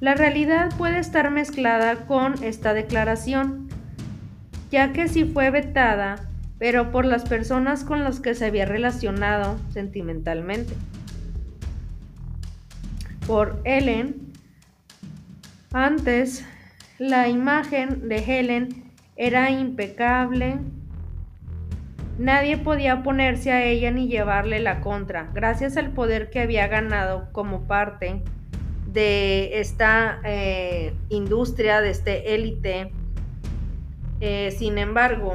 La 0.00 0.14
realidad 0.14 0.76
puede 0.76 0.98
estar 0.98 1.30
mezclada 1.30 2.06
con 2.06 2.42
esta 2.42 2.74
declaración, 2.74 3.68
ya 4.70 4.92
que 4.92 5.08
sí 5.08 5.24
fue 5.24 5.50
vetada, 5.50 6.16
pero 6.58 6.90
por 6.90 7.04
las 7.04 7.24
personas 7.24 7.84
con 7.84 8.02
las 8.02 8.20
que 8.20 8.34
se 8.34 8.46
había 8.46 8.66
relacionado 8.66 9.56
sentimentalmente. 9.72 10.74
Por 13.26 13.60
Ellen, 13.64 14.32
antes 15.72 16.44
la 16.98 17.28
imagen 17.28 18.08
de 18.08 18.16
Helen 18.18 18.92
era 19.16 19.50
impecable. 19.50 20.58
Nadie 22.18 22.56
podía 22.56 22.94
oponerse 22.94 23.50
a 23.50 23.64
ella 23.64 23.90
ni 23.90 24.06
llevarle 24.06 24.60
la 24.60 24.80
contra, 24.80 25.30
gracias 25.34 25.76
al 25.76 25.90
poder 25.90 26.30
que 26.30 26.40
había 26.40 26.68
ganado 26.68 27.28
como 27.32 27.66
parte 27.66 28.22
de 28.86 29.58
esta 29.58 30.20
eh, 30.24 30.94
industria, 31.08 31.80
de 31.80 31.90
este 31.90 32.34
élite. 32.36 32.92
Eh, 34.20 34.52
sin 34.56 34.78
embargo, 34.78 35.32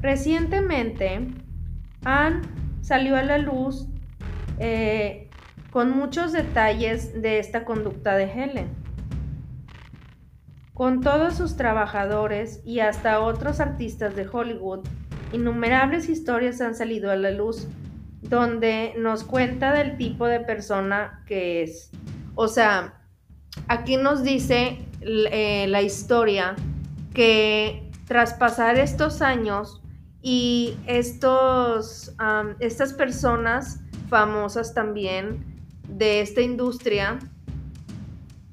recientemente 0.00 1.26
Anne 2.04 2.42
salió 2.82 3.16
a 3.16 3.22
la 3.22 3.38
luz 3.38 3.88
eh, 4.60 5.23
con 5.74 5.90
muchos 5.90 6.30
detalles 6.30 7.20
de 7.20 7.40
esta 7.40 7.64
conducta 7.64 8.14
de 8.14 8.26
Helen. 8.26 8.68
Con 10.72 11.00
todos 11.00 11.34
sus 11.34 11.56
trabajadores 11.56 12.60
y 12.64 12.78
hasta 12.78 13.18
otros 13.18 13.58
artistas 13.58 14.14
de 14.14 14.24
Hollywood, 14.24 14.86
innumerables 15.32 16.08
historias 16.08 16.60
han 16.60 16.76
salido 16.76 17.10
a 17.10 17.16
la 17.16 17.32
luz 17.32 17.66
donde 18.22 18.94
nos 18.98 19.24
cuenta 19.24 19.72
del 19.72 19.96
tipo 19.96 20.28
de 20.28 20.38
persona 20.38 21.24
que 21.26 21.64
es. 21.64 21.90
O 22.36 22.46
sea, 22.46 23.02
aquí 23.66 23.96
nos 23.96 24.22
dice 24.22 24.78
eh, 25.00 25.66
la 25.66 25.82
historia 25.82 26.54
que 27.14 27.90
tras 28.06 28.34
pasar 28.34 28.78
estos 28.78 29.22
años 29.22 29.82
y 30.22 30.76
estos, 30.86 32.14
estas 32.60 32.92
personas 32.92 33.80
famosas 34.08 34.72
también 34.72 35.52
de 35.88 36.20
esta 36.20 36.40
industria 36.40 37.18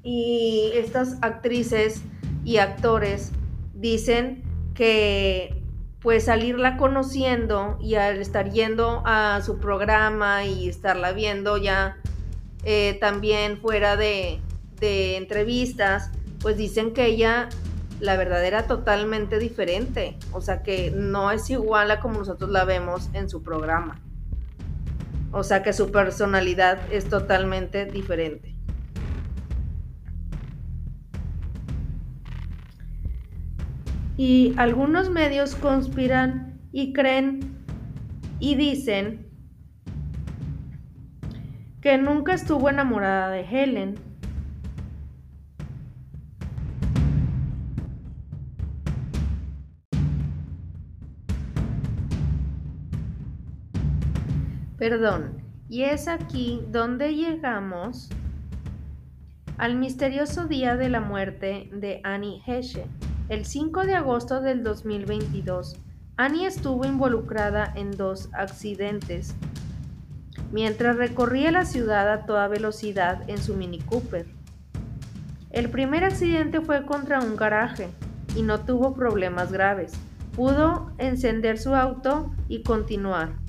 y 0.02 0.70
estas 0.74 1.18
actrices 1.22 2.02
y 2.44 2.58
actores 2.58 3.32
dicen 3.74 4.42
que 4.74 5.62
pues 6.00 6.24
salirla 6.24 6.76
conociendo 6.76 7.78
y 7.80 7.94
al 7.94 8.18
estar 8.18 8.50
yendo 8.50 9.02
a 9.06 9.40
su 9.44 9.58
programa 9.58 10.44
y 10.44 10.68
estarla 10.68 11.12
viendo 11.12 11.56
ya 11.58 11.96
eh, 12.64 12.98
también 13.00 13.58
fuera 13.58 13.96
de, 13.96 14.40
de 14.80 15.16
entrevistas, 15.16 16.10
pues 16.40 16.56
dicen 16.56 16.92
que 16.92 17.06
ella 17.06 17.48
la 18.00 18.16
verdad 18.16 18.44
era 18.44 18.66
totalmente 18.66 19.38
diferente, 19.38 20.18
o 20.32 20.40
sea 20.40 20.64
que 20.64 20.90
no 20.90 21.30
es 21.30 21.48
igual 21.50 21.92
a 21.92 22.00
como 22.00 22.18
nosotros 22.18 22.50
la 22.50 22.64
vemos 22.64 23.08
en 23.12 23.28
su 23.28 23.44
programa. 23.44 24.00
O 25.32 25.42
sea 25.42 25.62
que 25.62 25.72
su 25.72 25.90
personalidad 25.90 26.78
es 26.92 27.08
totalmente 27.08 27.86
diferente. 27.86 28.54
Y 34.16 34.52
algunos 34.58 35.10
medios 35.10 35.54
conspiran 35.54 36.60
y 36.70 36.92
creen 36.92 37.40
y 38.38 38.56
dicen 38.56 39.26
que 41.80 41.96
nunca 41.96 42.34
estuvo 42.34 42.68
enamorada 42.68 43.30
de 43.30 43.40
Helen. 43.40 44.11
Perdón, 54.82 55.40
y 55.68 55.84
es 55.84 56.08
aquí 56.08 56.60
donde 56.72 57.14
llegamos 57.14 58.08
al 59.56 59.76
misterioso 59.76 60.48
día 60.48 60.74
de 60.74 60.88
la 60.88 61.00
muerte 61.00 61.70
de 61.72 62.00
Annie 62.02 62.42
Hesche. 62.44 62.86
El 63.28 63.44
5 63.44 63.84
de 63.86 63.94
agosto 63.94 64.40
del 64.40 64.64
2022, 64.64 65.76
Annie 66.16 66.46
estuvo 66.46 66.84
involucrada 66.84 67.72
en 67.76 67.92
dos 67.92 68.28
accidentes 68.32 69.36
mientras 70.50 70.96
recorría 70.96 71.52
la 71.52 71.64
ciudad 71.64 72.10
a 72.10 72.26
toda 72.26 72.48
velocidad 72.48 73.22
en 73.30 73.38
su 73.38 73.54
Mini 73.54 73.78
Cooper. 73.78 74.26
El 75.50 75.70
primer 75.70 76.02
accidente 76.02 76.60
fue 76.60 76.84
contra 76.86 77.20
un 77.20 77.36
garaje 77.36 77.88
y 78.34 78.42
no 78.42 78.58
tuvo 78.64 78.94
problemas 78.94 79.52
graves. 79.52 79.92
Pudo 80.34 80.90
encender 80.98 81.56
su 81.56 81.72
auto 81.72 82.34
y 82.48 82.64
continuar. 82.64 83.41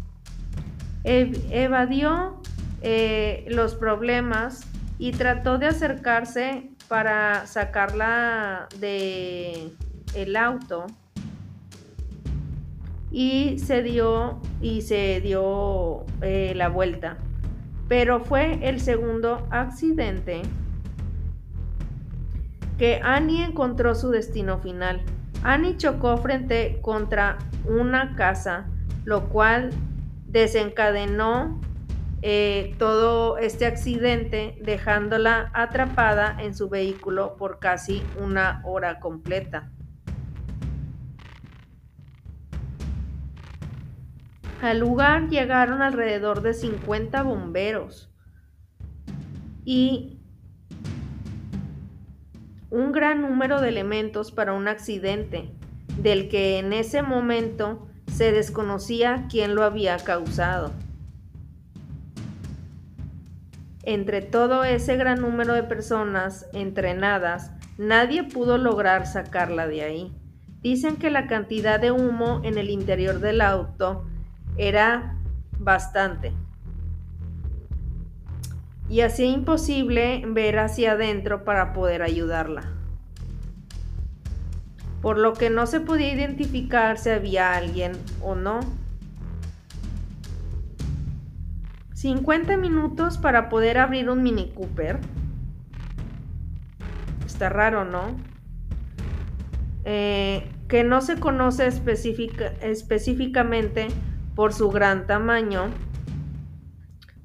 Evadió 1.04 2.42
eh, 2.82 3.46
los 3.50 3.76
problemas 3.76 4.66
y 4.98 5.12
trató 5.12 5.58
de 5.58 5.68
acercarse 5.68 6.70
para 6.88 7.46
sacarla 7.48 8.68
de 8.80 9.72
el 10.16 10.36
auto 10.36 10.86
y 13.12 13.60
se 13.60 13.84
dio 13.84 14.40
y 14.62 14.82
se 14.82 15.22
dio 15.22 16.06
eh, 16.22 16.54
la 16.56 16.70
vuelta 16.70 17.18
pero 17.88 18.20
fue 18.20 18.60
el 18.68 18.80
segundo 18.80 19.48
accidente 19.52 20.42
que 22.78 23.00
Annie 23.04 23.44
encontró 23.44 23.94
su 23.94 24.10
destino 24.10 24.58
final. 24.58 25.02
Annie 25.44 25.78
chocó 25.78 26.18
frente 26.18 26.80
contra 26.82 27.38
una 27.66 28.16
casa, 28.16 28.66
lo 29.06 29.30
cual 29.30 29.70
desencadenó 30.34 31.62
eh, 32.24 32.76
todo 32.80 33.38
este 33.38 33.68
accidente 33.68 34.58
dejándola 34.62 35.52
atrapada 35.54 36.36
en 36.40 36.56
su 36.56 36.70
vehículo 36.70 37.38
por 37.38 37.60
casi 37.60 38.02
una 38.20 38.62
hora 38.66 39.00
completa. 39.00 39.72
Al 44.62 44.80
lugar 44.80 45.30
llegaron 45.30 45.82
alrededor 45.84 46.42
de 46.42 46.56
50 46.56 47.22
bomberos 47.22 48.10
y 49.66 50.20
un 52.72 52.92
gran 52.92 53.22
número 53.22 53.62
de 53.62 53.70
elementos 53.70 54.32
para 54.32 54.54
un 54.54 54.68
accidente 54.68 55.54
del 56.02 56.28
que 56.28 56.58
en 56.58 56.74
ese 56.74 57.04
momento 57.04 57.88
se 58.14 58.32
desconocía 58.32 59.26
quién 59.30 59.56
lo 59.56 59.64
había 59.64 59.98
causado. 59.98 60.72
Entre 63.82 64.22
todo 64.22 64.64
ese 64.64 64.96
gran 64.96 65.20
número 65.20 65.54
de 65.54 65.64
personas 65.64 66.46
entrenadas, 66.54 67.52
nadie 67.78 68.24
pudo 68.24 68.58
lograr 68.58 69.08
sacarla 69.08 69.68
de 69.68 69.82
ahí. 69.82 70.14
Dicen 70.62 70.96
que 70.96 71.10
la 71.10 71.28
cantidad 71.28 71.80
de 71.80 71.92
humo 71.92 72.40
en 72.44 72.58
el 72.58 72.70
interior 72.70 73.20
del 73.20 73.42
auto 73.42 74.06
era 74.58 75.18
bastante. 75.58 76.34
Y 78.90 79.02
hacía 79.02 79.26
imposible 79.26 80.24
ver 80.28 80.60
hacia 80.60 80.94
adentro 80.94 81.44
para 81.44 81.74
poder 81.74 82.04
ayudarla. 82.04 82.73
Por 85.04 85.20
lo 85.20 85.34
que 85.34 85.52
no 85.52 85.68
se 85.68 85.82
podía 85.82 86.12
identificar 86.12 86.98
si 86.98 87.12
había 87.12 87.54
alguien 87.54 87.92
o 88.22 88.34
no. 88.34 88.62
50 91.94 92.58
minutos 92.58 93.18
para 93.18 93.50
poder 93.50 93.78
abrir 93.78 94.10
un 94.10 94.24
Mini 94.24 94.52
Cooper. 94.56 95.00
Está 97.26 97.50
raro, 97.50 97.86
¿no? 97.86 98.18
Eh, 99.84 100.50
que 100.70 100.86
no 100.86 101.02
se 101.02 101.20
conoce 101.20 101.68
específicamente 101.68 103.90
por 104.36 104.54
su 104.54 104.72
gran 104.72 105.06
tamaño 105.06 105.70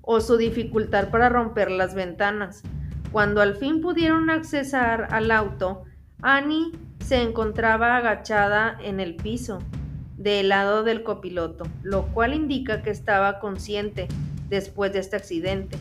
o 0.02 0.20
su 0.20 0.36
dificultad 0.36 1.10
para 1.10 1.28
romper 1.28 1.70
las 1.70 1.94
ventanas. 1.94 2.64
Cuando 3.12 3.40
al 3.40 3.54
fin 3.54 3.80
pudieron 3.80 4.30
accesar 4.30 5.06
al 5.12 5.30
auto, 5.30 5.84
Annie 6.22 6.72
se 7.04 7.22
encontraba 7.22 7.96
agachada 7.96 8.78
en 8.82 9.00
el 9.00 9.16
piso, 9.16 9.60
del 10.18 10.48
lado 10.48 10.82
del 10.82 11.04
copiloto, 11.04 11.64
lo 11.82 12.06
cual 12.06 12.34
indica 12.34 12.82
que 12.82 12.90
estaba 12.90 13.38
consciente 13.38 14.08
después 14.48 14.92
de 14.92 14.98
este 14.98 15.16
accidente, 15.16 15.78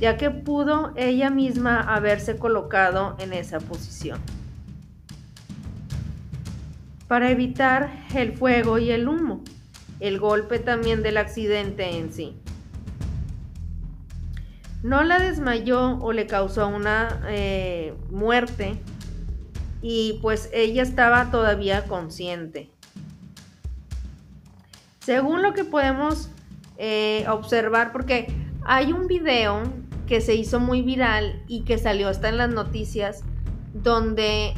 ya 0.00 0.16
que 0.16 0.30
pudo 0.30 0.92
ella 0.96 1.30
misma 1.30 1.80
haberse 1.80 2.36
colocado 2.36 3.16
en 3.18 3.32
esa 3.32 3.58
posición. 3.58 4.20
Para 7.08 7.30
evitar 7.30 7.92
el 8.14 8.32
fuego 8.32 8.78
y 8.78 8.90
el 8.90 9.08
humo, 9.08 9.42
el 10.00 10.18
golpe 10.18 10.58
también 10.58 11.02
del 11.02 11.16
accidente 11.16 11.98
en 11.98 12.12
sí. 12.12 12.36
No 14.82 15.04
la 15.04 15.18
desmayó 15.18 15.98
o 16.00 16.12
le 16.12 16.26
causó 16.26 16.66
una 16.68 17.22
eh, 17.28 17.94
muerte 18.10 18.80
y 19.82 20.18
pues 20.22 20.48
ella 20.52 20.82
estaba 20.82 21.30
todavía 21.30 21.84
consciente. 21.84 22.70
Según 25.00 25.42
lo 25.42 25.52
que 25.52 25.64
podemos 25.64 26.30
eh, 26.78 27.26
observar 27.28 27.92
porque 27.92 28.32
hay 28.64 28.92
un 28.92 29.08
video 29.08 29.62
que 30.06 30.20
se 30.20 30.34
hizo 30.34 30.60
muy 30.60 30.82
viral 30.82 31.42
y 31.48 31.62
que 31.62 31.76
salió 31.76 32.08
hasta 32.08 32.28
en 32.28 32.38
las 32.38 32.50
noticias 32.50 33.24
donde 33.74 34.54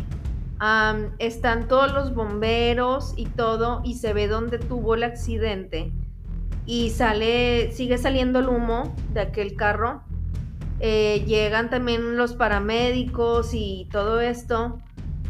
están 1.18 1.68
todos 1.68 1.92
los 1.92 2.14
bomberos 2.14 3.12
y 3.16 3.26
todo 3.26 3.82
y 3.84 3.94
se 3.94 4.12
ve 4.12 4.28
donde 4.28 4.58
tuvo 4.58 4.94
el 4.94 5.02
accidente 5.02 5.92
y 6.66 6.90
sale, 6.90 7.72
sigue 7.72 7.98
saliendo 7.98 8.38
el 8.38 8.48
humo 8.48 8.94
de 9.12 9.20
aquel 9.20 9.56
carro. 9.56 10.02
Eh, 10.80 11.24
llegan 11.26 11.70
también 11.70 12.16
los 12.16 12.34
paramédicos 12.34 13.50
y 13.52 13.88
todo 13.92 14.20
esto, 14.20 14.78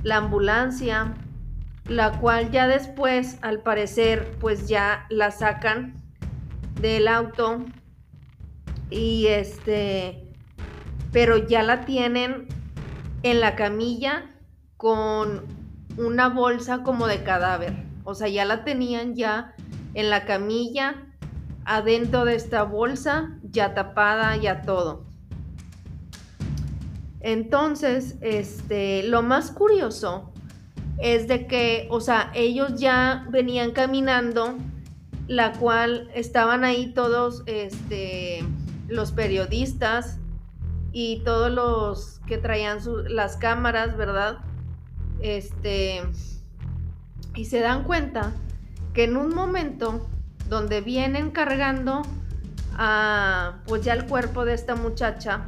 la 0.05 0.19
ambulancia, 0.19 1.15
la 1.89 2.21
cual 2.21 2.51
ya 2.51 2.69
después, 2.69 3.39
al 3.43 3.63
parecer, 3.63 4.37
pues 4.39 4.69
ya 4.69 5.07
la 5.11 5.31
sacan 5.31 5.95
del 6.81 7.09
auto 7.09 7.65
y 8.91 9.27
este, 9.27 10.31
pero 11.11 11.49
ya 11.49 11.63
la 11.63 11.85
tienen 11.85 12.47
en 13.23 13.41
la 13.41 13.57
camilla 13.57 14.31
con 14.77 15.45
una 15.97 16.29
bolsa 16.29 16.83
como 16.83 17.07
de 17.07 17.23
cadáver. 17.23 17.75
O 18.05 18.15
sea, 18.15 18.29
ya 18.29 18.45
la 18.45 18.65
tenían 18.65 19.15
ya 19.15 19.55
en 19.95 20.11
la 20.11 20.27
camilla, 20.27 21.07
adentro 21.65 22.27
de 22.27 22.35
esta 22.35 22.65
bolsa, 22.65 23.39
ya 23.43 23.73
tapada, 23.73 24.37
ya 24.37 24.63
todo. 24.63 25.07
Entonces, 27.25 28.17
este, 28.21 29.03
lo 29.05 29.23
más 29.23 29.51
curioso 29.51 30.31
es 30.99 31.27
de 31.27 31.47
que, 31.47 31.89
o 31.91 32.03
sea, 32.03 32.31
ellos 32.35 32.79
ya 32.79 33.27
venían 33.31 33.71
caminando 33.71 34.59
la 35.27 35.53
cual 35.53 36.11
estaban 36.15 36.65
ahí 36.65 36.93
todos 36.93 37.43
este, 37.47 38.45
los 38.89 39.13
periodistas 39.13 40.19
y 40.93 41.23
todos 41.25 41.51
los 41.51 42.21
que 42.27 42.37
traían 42.37 42.81
las 43.09 43.39
cámaras, 43.39 43.97
¿verdad? 43.97 44.41
Este, 45.21 46.03
y 47.35 47.47
se 47.47 47.61
dan 47.61 47.85
cuenta 47.85 48.35
que 48.93 49.05
en 49.05 49.17
un 49.17 49.35
momento 49.35 50.07
donde 50.51 50.83
vienen 50.83 51.31
cargando 51.31 52.03
a, 52.75 53.63
pues 53.67 53.83
ya 53.83 53.95
el 53.95 54.05
cuerpo 54.05 54.45
de 54.45 54.53
esta 54.53 54.75
muchacha, 54.75 55.47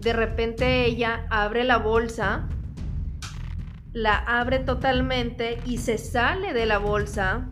de 0.00 0.12
repente 0.12 0.86
ella 0.86 1.26
abre 1.30 1.64
la 1.64 1.78
bolsa, 1.78 2.48
la 3.92 4.16
abre 4.16 4.60
totalmente 4.60 5.60
y 5.64 5.78
se 5.78 5.98
sale 5.98 6.52
de 6.52 6.66
la 6.66 6.78
bolsa 6.78 7.48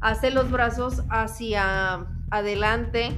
hace 0.00 0.30
los 0.30 0.50
brazos 0.50 1.02
hacia 1.10 2.06
adelante 2.30 3.10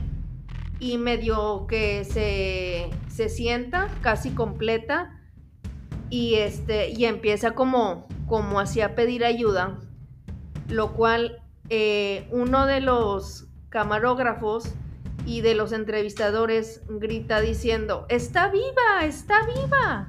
y 0.79 0.96
medio 0.96 1.66
que 1.66 2.05
se, 2.05 2.90
se 3.09 3.29
sienta 3.29 3.88
casi 4.00 4.31
completa 4.31 5.20
y 6.09 6.37
este 6.37 6.90
y 6.90 7.05
empieza 7.05 7.53
como 7.53 8.09
como 8.26 8.61
hacía 8.61 8.94
pedir 8.94 9.24
ayuda 9.24 9.79
lo 10.68 10.94
cual 10.94 11.42
eh, 11.68 12.29
uno 12.31 12.66
de 12.66 12.81
los 12.81 13.46
camarógrafos 13.68 14.72
y 15.27 15.41
de 15.41 15.55
los 15.55 15.73
entrevistadores 15.73 16.83
grita 16.89 17.41
diciendo, 17.41 18.07
está 18.09 18.49
viva, 18.49 19.05
está 19.05 19.47
viva. 19.47 20.09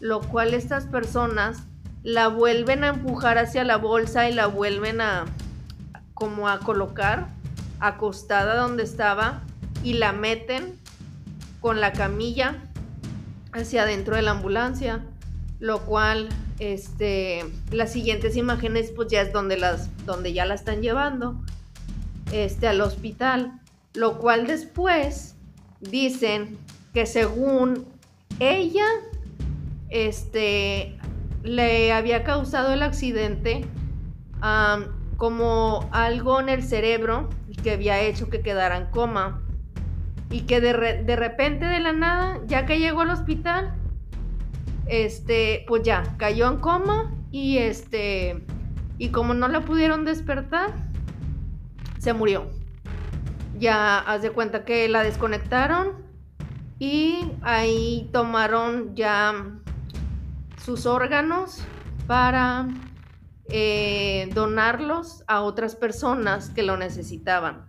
Lo 0.00 0.20
cual 0.20 0.54
estas 0.54 0.86
personas 0.86 1.64
la 2.02 2.28
vuelven 2.28 2.84
a 2.84 2.88
empujar 2.88 3.38
hacia 3.38 3.64
la 3.64 3.76
bolsa 3.76 4.28
y 4.28 4.32
la 4.32 4.46
vuelven 4.46 5.00
a 5.00 5.26
como 6.14 6.48
a 6.48 6.58
colocar 6.58 7.28
acostada 7.80 8.56
donde 8.56 8.82
estaba 8.82 9.42
y 9.82 9.94
la 9.94 10.12
meten 10.12 10.78
con 11.60 11.80
la 11.80 11.92
camilla 11.92 12.58
hacia 13.52 13.82
adentro 13.82 14.16
de 14.16 14.22
la 14.22 14.32
ambulancia, 14.32 15.04
lo 15.58 15.80
cual 15.80 16.28
este 16.58 17.44
las 17.70 17.92
siguientes 17.92 18.36
imágenes 18.36 18.92
pues 18.94 19.08
ya 19.08 19.22
es 19.22 19.32
donde 19.32 19.56
las 19.56 19.88
donde 20.04 20.32
ya 20.32 20.44
la 20.44 20.54
están 20.54 20.82
llevando 20.82 21.40
este 22.32 22.68
al 22.68 22.80
hospital, 22.80 23.60
lo 23.94 24.18
cual 24.18 24.46
después 24.46 25.36
dicen 25.80 26.58
que 26.94 27.06
según 27.06 27.86
ella 28.38 28.86
este 29.88 30.96
le 31.42 31.92
había 31.92 32.22
causado 32.22 32.72
el 32.72 32.82
accidente 32.82 33.64
como 35.16 35.88
algo 35.92 36.40
en 36.40 36.48
el 36.48 36.62
cerebro 36.62 37.28
que 37.60 37.72
había 37.72 38.00
hecho 38.00 38.30
que 38.30 38.40
quedara 38.40 38.76
en 38.76 38.86
coma 38.86 39.42
y 40.30 40.42
que 40.42 40.60
de, 40.60 40.72
repente 41.16 41.64
de 41.64 41.80
la 41.80 41.92
nada, 41.92 42.40
ya 42.46 42.64
que 42.64 42.78
llegó 42.78 43.00
al 43.00 43.10
hospital, 43.10 43.74
este, 44.86 45.64
pues 45.66 45.82
ya, 45.82 46.14
cayó 46.18 46.48
en 46.48 46.58
coma 46.58 47.12
y 47.32 47.58
este, 47.58 48.44
y 48.98 49.08
como 49.08 49.34
no 49.34 49.48
la 49.48 49.62
pudieron 49.62 50.04
despertar, 50.04 50.72
se 51.98 52.12
murió. 52.12 52.48
Ya 53.60 53.98
haz 53.98 54.22
de 54.22 54.30
cuenta 54.30 54.64
que 54.64 54.88
la 54.88 55.02
desconectaron 55.02 56.02
y 56.78 57.30
ahí 57.42 58.08
tomaron 58.10 58.96
ya 58.96 59.34
sus 60.64 60.86
órganos 60.86 61.62
para 62.06 62.68
eh, 63.50 64.30
donarlos 64.34 65.24
a 65.26 65.42
otras 65.42 65.76
personas 65.76 66.48
que 66.48 66.62
lo 66.62 66.78
necesitaban. 66.78 67.66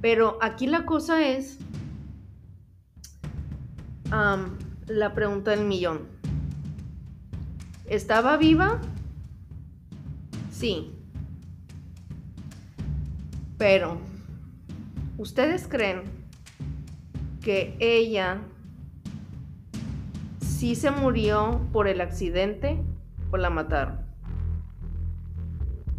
Pero 0.00 0.38
aquí 0.40 0.68
la 0.68 0.84
cosa 0.84 1.26
es 1.26 1.58
la 4.86 5.12
pregunta 5.12 5.50
del 5.50 5.64
millón. 5.64 6.06
¿Estaba 7.86 8.36
viva? 8.36 8.80
Sí. 10.52 10.94
Pero, 13.58 14.11
¿ustedes 15.22 15.68
creen 15.68 16.02
que 17.40 17.76
ella 17.78 18.40
sí 20.40 20.74
se 20.74 20.90
murió 20.90 21.60
por 21.72 21.86
el 21.86 22.00
accidente 22.00 22.82
o 23.30 23.36
la 23.36 23.48
mataron? 23.48 24.00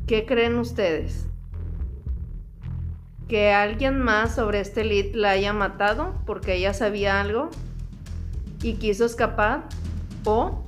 ¿Qué 0.07 0.25
creen 0.25 0.57
ustedes? 0.57 1.25
¿Que 3.29 3.53
alguien 3.53 3.97
más 4.01 4.35
sobre 4.35 4.59
este 4.59 4.83
lead 4.83 5.15
la 5.15 5.29
haya 5.29 5.53
matado 5.53 6.21
porque 6.25 6.55
ella 6.55 6.73
sabía 6.73 7.21
algo 7.21 7.49
y 8.61 8.73
quiso 8.73 9.05
escapar? 9.05 9.69
¿O 10.25 10.65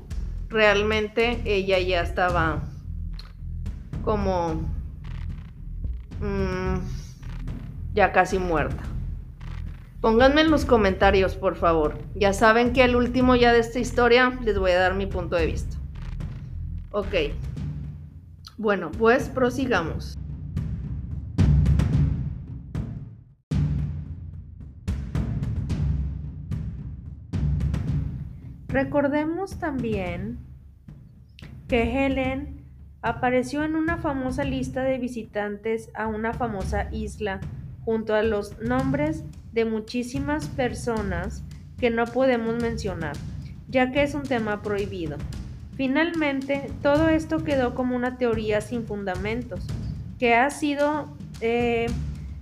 realmente 0.47 1.41
ella 1.43 1.77
ya 1.79 2.01
estaba 2.01 2.63
como 4.01 4.61
mm, 6.21 7.04
ya 7.95 8.11
casi 8.11 8.37
muerta? 8.37 8.83
Pónganme 10.01 10.41
en 10.41 10.51
los 10.51 10.65
comentarios, 10.65 11.35
por 11.35 11.55
favor. 11.55 11.97
Ya 12.13 12.33
saben 12.33 12.73
que 12.73 12.83
al 12.83 12.95
último 12.95 13.35
ya 13.35 13.51
de 13.53 13.59
esta 13.59 13.79
historia 13.79 14.37
les 14.43 14.59
voy 14.59 14.71
a 14.71 14.79
dar 14.79 14.93
mi 14.93 15.07
punto 15.07 15.35
de 15.35 15.47
vista. 15.47 15.77
Ok. 16.91 17.15
Bueno, 18.57 18.91
pues 18.91 19.29
prosigamos. 19.29 20.15
Recordemos 28.67 29.57
también 29.57 30.37
que 31.67 32.05
Helen 32.05 32.61
apareció 33.01 33.63
en 33.63 33.75
una 33.75 33.97
famosa 33.97 34.43
lista 34.43 34.83
de 34.83 34.97
visitantes 34.97 35.89
a 35.95 36.07
una 36.07 36.33
famosa 36.33 36.89
isla 36.91 37.39
junto 37.85 38.15
a 38.15 38.23
los 38.23 38.59
nombres 38.59 39.23
de 39.53 39.63
muchísimas 39.63 40.47
personas 40.47 41.43
que 41.79 41.89
no 41.89 42.05
podemos 42.05 42.61
mencionar, 42.61 43.15
ya 43.69 43.91
que 43.91 44.03
es 44.03 44.15
un 44.15 44.23
tema 44.23 44.61
prohibido. 44.61 45.17
Finalmente, 45.75 46.71
todo 46.81 47.09
esto 47.09 47.43
quedó 47.43 47.75
como 47.75 47.95
una 47.95 48.17
teoría 48.17 48.61
sin 48.61 48.85
fundamentos, 48.85 49.65
que 50.19 50.33
ha 50.33 50.49
sido 50.49 51.15
eh, 51.41 51.87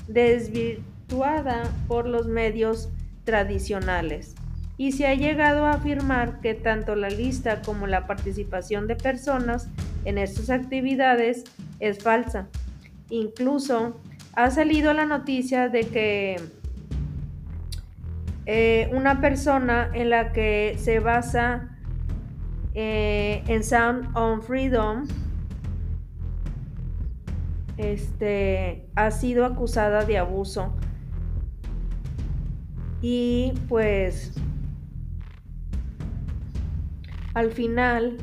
desvirtuada 0.08 1.64
por 1.88 2.08
los 2.08 2.28
medios 2.28 2.90
tradicionales 3.24 4.36
y 4.78 4.92
se 4.92 5.08
ha 5.08 5.16
llegado 5.16 5.66
a 5.66 5.74
afirmar 5.74 6.42
que 6.42 6.54
tanto 6.54 6.96
la 6.96 7.10
lista 7.10 7.62
como 7.62 7.88
la 7.88 8.08
participación 8.08 8.88
de 8.88 8.96
personas 8.96 9.70
en 10.06 10.18
estas 10.18 10.50
actividades 10.50 11.44
es 11.80 12.00
falsa. 12.00 12.48
Incluso 13.10 14.00
ha 14.36 14.50
salido 14.50 14.94
la 14.94 15.06
noticia 15.06 15.70
de 15.70 15.82
que 15.88 16.42
eh, 18.46 18.90
una 18.94 19.22
persona 19.22 19.90
en 19.94 20.10
la 20.10 20.34
que 20.34 20.76
se 20.78 21.00
basa 21.00 21.78
eh, 22.74 23.44
en 23.48 23.64
Sound 23.64 24.10
on 24.18 24.42
Freedom 24.42 25.08
este, 27.78 28.88
ha 28.96 29.12
sido 29.12 29.46
acusada 29.46 30.04
de 30.04 30.18
abuso. 30.18 30.74
Y 33.02 33.54
pues 33.68 34.34
al 37.34 37.52
final, 37.52 38.18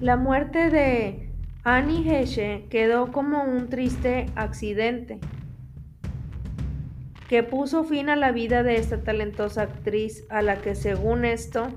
la 0.00 0.16
muerte 0.16 0.70
de 0.70 1.30
Annie 1.62 2.08
Heshe 2.08 2.66
quedó 2.68 3.12
como 3.12 3.44
un 3.44 3.68
triste 3.68 4.26
accidente 4.34 5.20
que 7.28 7.42
puso 7.42 7.84
fin 7.84 8.10
a 8.10 8.16
la 8.16 8.32
vida 8.32 8.62
de 8.62 8.76
esta 8.76 9.02
talentosa 9.02 9.62
actriz 9.62 10.24
a 10.28 10.42
la 10.42 10.60
que 10.60 10.74
según 10.74 11.24
esto 11.24 11.68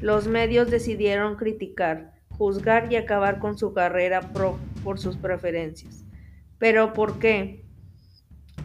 los 0.00 0.28
medios 0.28 0.70
decidieron 0.70 1.36
criticar, 1.36 2.12
juzgar 2.30 2.92
y 2.92 2.96
acabar 2.96 3.40
con 3.40 3.58
su 3.58 3.72
carrera 3.72 4.20
por 4.84 4.98
sus 4.98 5.16
preferencias. 5.16 6.04
¿Pero 6.58 6.92
por 6.92 7.18
qué? 7.18 7.64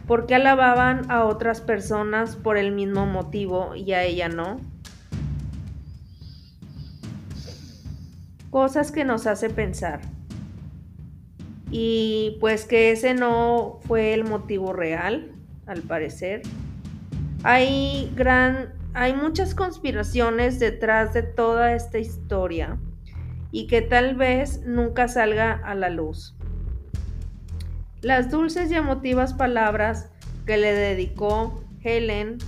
¿Por 0.06 0.26
qué 0.26 0.34
alababan 0.34 1.10
a 1.10 1.24
otras 1.24 1.60
personas 1.60 2.36
por 2.36 2.58
el 2.58 2.72
mismo 2.72 3.06
motivo 3.06 3.74
y 3.74 3.92
a 3.92 4.04
ella 4.04 4.28
no? 4.28 4.60
Cosas 8.50 8.92
que 8.92 9.04
nos 9.04 9.26
hace 9.26 9.50
pensar. 9.50 10.00
Y 11.70 12.36
pues 12.40 12.66
que 12.66 12.92
ese 12.92 13.14
no 13.14 13.80
fue 13.86 14.12
el 14.12 14.24
motivo 14.24 14.72
real, 14.72 15.33
al 15.66 15.82
parecer. 15.82 16.42
Hay 17.42 18.12
gran 18.16 18.72
hay 18.96 19.12
muchas 19.12 19.56
conspiraciones 19.56 20.60
detrás 20.60 21.12
de 21.14 21.24
toda 21.24 21.74
esta 21.74 21.98
historia 21.98 22.78
y 23.50 23.66
que 23.66 23.82
tal 23.82 24.14
vez 24.14 24.62
nunca 24.64 25.08
salga 25.08 25.52
a 25.52 25.74
la 25.74 25.90
luz. 25.90 26.36
Las 28.02 28.30
dulces 28.30 28.70
y 28.70 28.76
emotivas 28.76 29.34
palabras 29.34 30.12
que 30.46 30.58
le 30.58 30.72
dedicó 30.72 31.64
Helen 31.82 32.38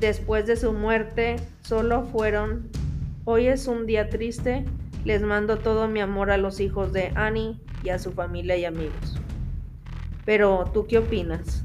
después 0.00 0.46
de 0.46 0.56
su 0.56 0.72
muerte 0.72 1.36
solo 1.60 2.02
fueron, 2.02 2.68
hoy 3.24 3.46
es 3.46 3.68
un 3.68 3.86
día 3.86 4.08
triste, 4.08 4.64
les 5.04 5.22
mando 5.22 5.58
todo 5.58 5.86
mi 5.86 6.00
amor 6.00 6.32
a 6.32 6.36
los 6.36 6.58
hijos 6.58 6.92
de 6.92 7.12
Annie 7.14 7.60
y 7.84 7.90
a 7.90 8.00
su 8.00 8.10
familia 8.10 8.56
y 8.56 8.64
amigos. 8.64 9.20
Pero, 10.24 10.68
¿tú 10.74 10.86
qué 10.88 10.98
opinas? 10.98 11.64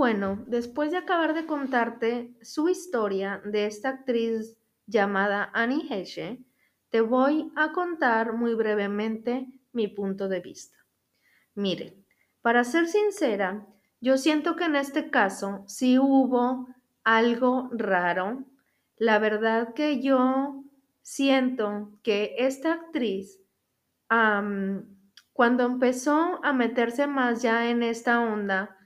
Bueno, 0.00 0.42
después 0.46 0.92
de 0.92 0.96
acabar 0.96 1.34
de 1.34 1.44
contarte 1.44 2.34
su 2.40 2.70
historia 2.70 3.42
de 3.44 3.66
esta 3.66 3.90
actriz 3.90 4.56
llamada 4.86 5.50
Annie 5.52 5.88
Heshe, 5.90 6.42
te 6.88 7.02
voy 7.02 7.52
a 7.54 7.72
contar 7.72 8.32
muy 8.32 8.54
brevemente 8.54 9.46
mi 9.72 9.88
punto 9.88 10.26
de 10.26 10.40
vista. 10.40 10.78
Miren, 11.54 12.02
para 12.40 12.64
ser 12.64 12.86
sincera, 12.86 13.66
yo 14.00 14.16
siento 14.16 14.56
que 14.56 14.64
en 14.64 14.76
este 14.76 15.10
caso 15.10 15.64
sí 15.66 15.98
hubo 15.98 16.66
algo 17.04 17.68
raro. 17.70 18.46
La 18.96 19.18
verdad 19.18 19.74
que 19.74 20.00
yo 20.00 20.64
siento 21.02 21.92
que 22.02 22.36
esta 22.38 22.72
actriz, 22.72 23.38
cuando 25.34 25.64
empezó 25.66 26.42
a 26.42 26.54
meterse 26.54 27.06
más 27.06 27.42
ya 27.42 27.68
en 27.68 27.82
esta 27.82 28.18
onda 28.18 28.78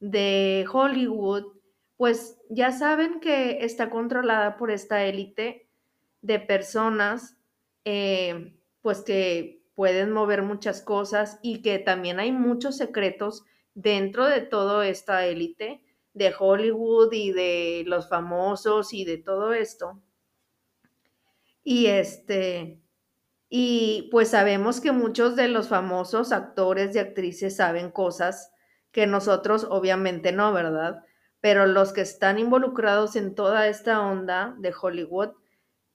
de 0.00 0.64
Hollywood, 0.72 1.58
pues 1.96 2.38
ya 2.48 2.72
saben 2.72 3.20
que 3.20 3.64
está 3.64 3.90
controlada 3.90 4.56
por 4.56 4.70
esta 4.70 5.04
élite 5.04 5.68
de 6.22 6.38
personas, 6.38 7.36
eh, 7.84 8.56
pues 8.82 9.02
que 9.02 9.62
pueden 9.74 10.12
mover 10.12 10.42
muchas 10.42 10.82
cosas 10.82 11.38
y 11.42 11.62
que 11.62 11.78
también 11.78 12.20
hay 12.20 12.32
muchos 12.32 12.76
secretos 12.76 13.44
dentro 13.74 14.26
de 14.26 14.40
toda 14.40 14.86
esta 14.88 15.26
élite 15.26 15.84
de 16.14 16.34
Hollywood 16.36 17.12
y 17.12 17.32
de 17.32 17.84
los 17.86 18.08
famosos 18.08 18.92
y 18.92 19.04
de 19.04 19.18
todo 19.18 19.52
esto. 19.52 20.02
Y 21.62 21.86
este, 21.86 22.80
y 23.48 24.08
pues 24.10 24.30
sabemos 24.30 24.80
que 24.80 24.92
muchos 24.92 25.36
de 25.36 25.48
los 25.48 25.68
famosos 25.68 26.32
actores 26.32 26.94
y 26.94 26.98
actrices 26.98 27.56
saben 27.56 27.90
cosas 27.90 28.52
que 28.98 29.06
nosotros 29.06 29.64
obviamente 29.70 30.32
no, 30.32 30.52
¿verdad? 30.52 31.04
Pero 31.40 31.66
los 31.66 31.92
que 31.92 32.00
están 32.00 32.40
involucrados 32.40 33.14
en 33.14 33.36
toda 33.36 33.68
esta 33.68 34.00
onda 34.00 34.56
de 34.58 34.74
Hollywood 34.74 35.34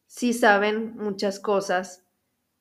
sí 0.08 0.32
saben 0.32 0.96
muchas 0.96 1.42
cosas 1.42 2.06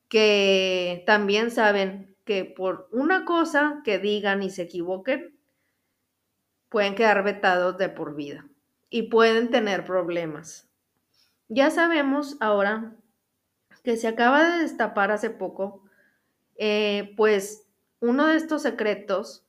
que 0.08 1.04
también 1.06 1.52
saben 1.52 2.16
que 2.24 2.44
por 2.44 2.88
una 2.90 3.24
cosa 3.24 3.82
que 3.84 4.00
digan 4.00 4.42
y 4.42 4.50
se 4.50 4.62
equivoquen, 4.62 5.38
pueden 6.68 6.96
quedar 6.96 7.22
vetados 7.22 7.78
de 7.78 7.88
por 7.88 8.16
vida 8.16 8.44
y 8.90 9.02
pueden 9.02 9.48
tener 9.48 9.84
problemas. 9.84 10.68
Ya 11.46 11.70
sabemos 11.70 12.36
ahora 12.40 12.96
que 13.84 13.96
se 13.96 14.08
acaba 14.08 14.42
de 14.42 14.62
destapar 14.62 15.12
hace 15.12 15.30
poco, 15.30 15.84
eh, 16.56 17.14
pues 17.16 17.68
uno 18.00 18.26
de 18.26 18.34
estos 18.38 18.62
secretos, 18.62 19.46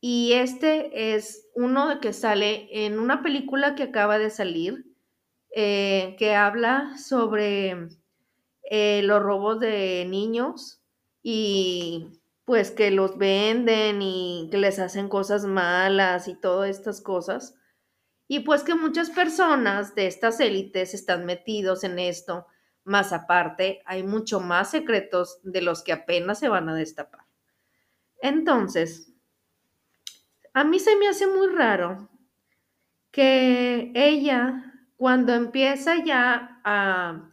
y 0.00 0.32
este 0.32 1.14
es 1.14 1.46
uno 1.54 2.00
que 2.00 2.12
sale 2.12 2.86
en 2.86 2.98
una 2.98 3.22
película 3.22 3.74
que 3.74 3.84
acaba 3.84 4.18
de 4.18 4.30
salir, 4.30 4.86
eh, 5.54 6.16
que 6.18 6.34
habla 6.34 6.96
sobre 6.96 7.88
eh, 8.62 9.02
los 9.02 9.22
robos 9.22 9.60
de 9.60 10.06
niños 10.08 10.80
y 11.22 12.08
pues 12.44 12.70
que 12.70 12.90
los 12.90 13.18
venden 13.18 14.00
y 14.00 14.48
que 14.50 14.58
les 14.58 14.78
hacen 14.78 15.08
cosas 15.08 15.44
malas 15.44 16.28
y 16.28 16.34
todas 16.34 16.70
estas 16.70 17.00
cosas. 17.00 17.54
Y 18.26 18.40
pues 18.40 18.62
que 18.62 18.74
muchas 18.74 19.10
personas 19.10 19.94
de 19.94 20.06
estas 20.06 20.40
élites 20.40 20.94
están 20.94 21.26
metidos 21.26 21.84
en 21.84 21.98
esto, 21.98 22.46
más 22.84 23.12
aparte 23.12 23.82
hay 23.84 24.02
mucho 24.02 24.40
más 24.40 24.70
secretos 24.70 25.40
de 25.42 25.62
los 25.62 25.82
que 25.82 25.92
apenas 25.92 26.38
se 26.38 26.48
van 26.48 26.68
a 26.68 26.74
destapar. 26.74 27.20
Entonces, 28.22 29.09
a 30.52 30.64
mí 30.64 30.78
se 30.78 30.96
me 30.96 31.08
hace 31.08 31.26
muy 31.26 31.48
raro 31.48 32.08
que 33.10 33.92
ella, 33.94 34.74
cuando 34.96 35.34
empieza 35.34 36.04
ya 36.04 36.60
a 36.64 37.26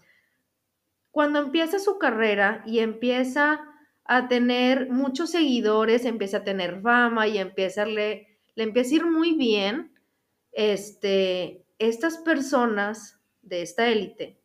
cuando 1.11 1.39
empieza 1.39 1.79
su 1.79 1.97
carrera 1.97 2.61
y 2.67 2.77
empieza 2.77 3.59
a 4.05 4.27
tener 4.27 4.91
muchos 4.91 5.31
seguidores, 5.31 6.05
empieza 6.05 6.37
a 6.37 6.43
tener 6.43 6.79
fama 6.81 7.27
y 7.27 7.39
empieza 7.39 7.83
a 7.83 7.85
le, 7.87 8.37
le 8.53 8.63
empieza 8.63 8.91
a 8.91 8.95
ir 8.97 9.05
muy 9.07 9.33
bien, 9.33 9.91
este, 10.51 11.65
estas 11.79 12.17
personas 12.17 13.19
de 13.41 13.63
esta 13.63 13.87
élite 13.87 14.39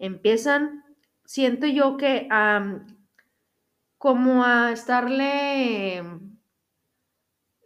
empiezan, 0.00 0.82
siento 1.24 1.66
yo 1.66 1.96
que 1.96 2.28
como 3.98 4.44
a 4.44 4.72
estarle 4.72 6.02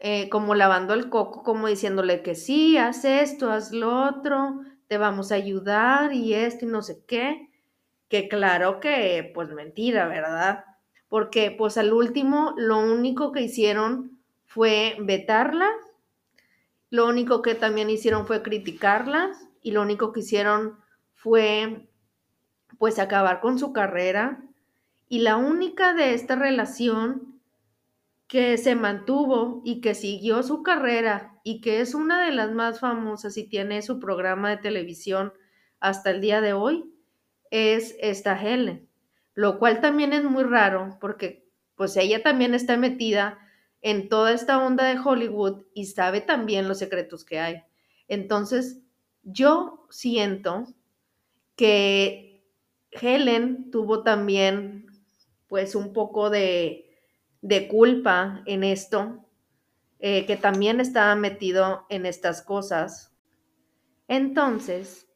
eh, 0.06 0.28
como 0.28 0.54
lavando 0.54 0.92
el 0.92 1.08
coco, 1.08 1.42
como 1.42 1.66
diciéndole 1.66 2.22
que 2.22 2.34
sí, 2.34 2.76
haz 2.76 3.06
esto, 3.06 3.50
haz 3.50 3.72
lo 3.72 4.04
otro, 4.04 4.60
te 4.86 4.98
vamos 4.98 5.32
a 5.32 5.36
ayudar 5.36 6.12
y 6.12 6.34
esto 6.34 6.66
y 6.66 6.68
no 6.68 6.82
sé 6.82 7.02
qué 7.06 7.48
que 8.10 8.28
claro 8.28 8.80
que 8.80 9.32
pues 9.34 9.48
mentira, 9.48 10.06
¿verdad? 10.06 10.66
Porque 11.08 11.50
pues 11.50 11.78
al 11.78 11.94
último 11.94 12.52
lo 12.58 12.80
único 12.80 13.32
que 13.32 13.40
hicieron 13.40 14.20
fue 14.44 14.94
vetarla, 15.00 15.70
lo 16.90 17.06
único 17.08 17.40
que 17.40 17.54
también 17.54 17.88
hicieron 17.88 18.26
fue 18.26 18.42
criticarla 18.42 19.32
y 19.62 19.70
lo 19.70 19.80
único 19.80 20.12
que 20.12 20.20
hicieron 20.20 20.78
fue 21.14 21.88
pues 22.76 22.98
acabar 22.98 23.40
con 23.40 23.58
su 23.58 23.72
carrera 23.72 24.42
y 25.08 25.20
la 25.20 25.36
única 25.36 25.94
de 25.94 26.12
esta 26.12 26.36
relación 26.36 27.33
que 28.34 28.58
se 28.58 28.74
mantuvo 28.74 29.62
y 29.64 29.80
que 29.80 29.94
siguió 29.94 30.42
su 30.42 30.64
carrera 30.64 31.38
y 31.44 31.60
que 31.60 31.80
es 31.80 31.94
una 31.94 32.26
de 32.26 32.32
las 32.32 32.50
más 32.50 32.80
famosas 32.80 33.36
y 33.36 33.44
tiene 33.44 33.80
su 33.80 34.00
programa 34.00 34.50
de 34.50 34.56
televisión 34.56 35.32
hasta 35.78 36.10
el 36.10 36.20
día 36.20 36.40
de 36.40 36.52
hoy, 36.52 36.92
es 37.52 37.94
esta 38.00 38.36
Helen, 38.36 38.88
lo 39.34 39.60
cual 39.60 39.80
también 39.80 40.12
es 40.12 40.24
muy 40.24 40.42
raro 40.42 40.98
porque 41.00 41.46
pues 41.76 41.96
ella 41.96 42.24
también 42.24 42.54
está 42.54 42.76
metida 42.76 43.38
en 43.82 44.08
toda 44.08 44.32
esta 44.32 44.58
onda 44.58 44.82
de 44.82 44.98
Hollywood 44.98 45.66
y 45.72 45.86
sabe 45.86 46.20
también 46.20 46.66
los 46.66 46.80
secretos 46.80 47.24
que 47.24 47.38
hay. 47.38 47.62
Entonces, 48.08 48.80
yo 49.22 49.86
siento 49.90 50.66
que 51.54 52.44
Helen 52.90 53.70
tuvo 53.70 54.02
también 54.02 54.86
pues 55.46 55.76
un 55.76 55.92
poco 55.92 56.30
de, 56.30 56.83
de 57.44 57.68
culpa 57.68 58.42
en 58.46 58.64
esto, 58.64 59.22
eh, 59.98 60.24
que 60.24 60.38
también 60.38 60.80
estaba 60.80 61.14
metido 61.14 61.84
en 61.90 62.06
estas 62.06 62.40
cosas. 62.40 63.14
Entonces, 64.08 65.06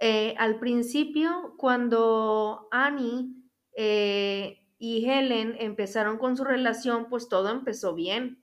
eh, 0.00 0.34
al 0.38 0.58
principio, 0.58 1.54
cuando 1.58 2.66
Annie 2.70 3.34
eh, 3.76 4.66
y 4.78 5.04
Helen 5.04 5.54
empezaron 5.58 6.16
con 6.16 6.34
su 6.38 6.44
relación, 6.44 7.10
pues 7.10 7.28
todo 7.28 7.50
empezó 7.50 7.94
bien. 7.94 8.42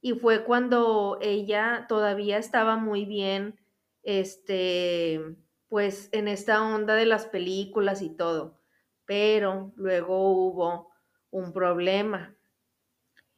Y 0.00 0.14
fue 0.14 0.42
cuando 0.42 1.18
ella 1.22 1.86
todavía 1.88 2.38
estaba 2.38 2.76
muy 2.76 3.04
bien, 3.04 3.60
este, 4.02 5.20
pues 5.68 6.08
en 6.10 6.26
esta 6.26 6.64
onda 6.64 6.96
de 6.96 7.06
las 7.06 7.26
películas 7.26 8.02
y 8.02 8.10
todo. 8.10 8.60
Pero 9.06 9.72
luego 9.76 10.30
hubo 10.32 10.93
un 11.34 11.52
problema. 11.52 12.36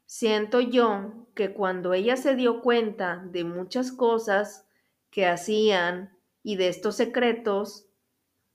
Siento 0.04 0.61
yo 0.61 1.28
que 1.35 1.54
cuando 1.54 1.94
ella 1.94 2.16
se 2.16 2.37
dio 2.37 2.61
cuenta 2.61 3.24
de 3.30 3.42
muchas 3.42 3.90
cosas 3.90 4.66
que 5.11 5.26
hacían 5.26 6.16
y 6.42 6.56
de 6.56 6.68
estos 6.68 6.96
secretos, 6.96 7.88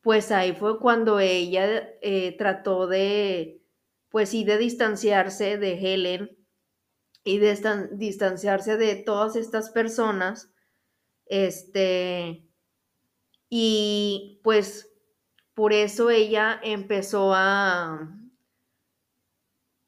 pues 0.01 0.31
ahí 0.31 0.53
fue 0.53 0.79
cuando 0.79 1.19
ella 1.19 1.89
eh, 2.01 2.37
trató 2.37 2.85
de, 2.85 3.63
pues 4.09 4.29
sí, 4.29 4.43
de 4.43 4.59
distanciarse 4.59 5.57
de 5.57 5.73
Helen 5.73 6.37
y 7.23 7.39
de 7.39 7.57
distanciarse 7.93 8.77
de 8.77 8.95
todas 8.95 9.35
estas 9.35 9.71
personas, 9.71 10.53
este, 11.25 12.47
y 13.49 14.39
pues 14.43 14.91
por 15.55 15.73
eso 15.73 16.09
ella 16.11 16.59
empezó 16.63 17.33
a, 17.33 18.20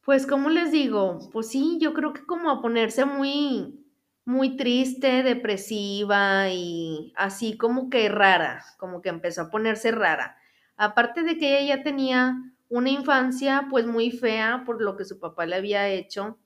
pues, 0.03 0.27
¿cómo 0.27 0.49
les 0.49 0.71
digo? 0.71 1.19
Pues 1.31 1.49
sí, 1.49 1.77
yo 1.81 1.93
creo 1.93 2.13
que 2.13 2.25
como 2.25 2.49
a 2.49 2.61
ponerse 2.61 3.05
muy, 3.05 3.85
muy 4.25 4.57
triste, 4.57 5.23
depresiva 5.23 6.49
y 6.49 7.13
así 7.15 7.57
como 7.57 7.89
que 7.89 8.09
rara, 8.09 8.63
como 8.77 9.01
que 9.01 9.09
empezó 9.09 9.43
a 9.43 9.49
ponerse 9.49 9.91
rara. 9.91 10.37
Aparte 10.75 11.23
de 11.23 11.37
que 11.37 11.59
ella 11.59 11.77
ya 11.77 11.83
tenía 11.83 12.35
una 12.69 12.89
infancia 12.89 13.67
pues 13.69 13.85
muy 13.85 14.11
fea 14.11 14.63
por 14.65 14.81
lo 14.81 14.97
que 14.97 15.05
su 15.05 15.19
papá 15.19 15.45
le 15.45 15.55
había 15.55 15.87
hecho, 15.87 16.37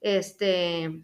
este, 0.00 1.02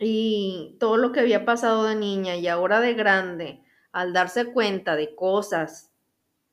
y 0.00 0.76
todo 0.80 0.96
lo 0.96 1.12
que 1.12 1.20
había 1.20 1.44
pasado 1.44 1.84
de 1.84 1.94
niña 1.94 2.36
y 2.36 2.48
ahora 2.48 2.80
de 2.80 2.94
grande, 2.94 3.62
al 3.92 4.12
darse 4.12 4.46
cuenta 4.52 4.96
de 4.96 5.14
cosas 5.14 5.92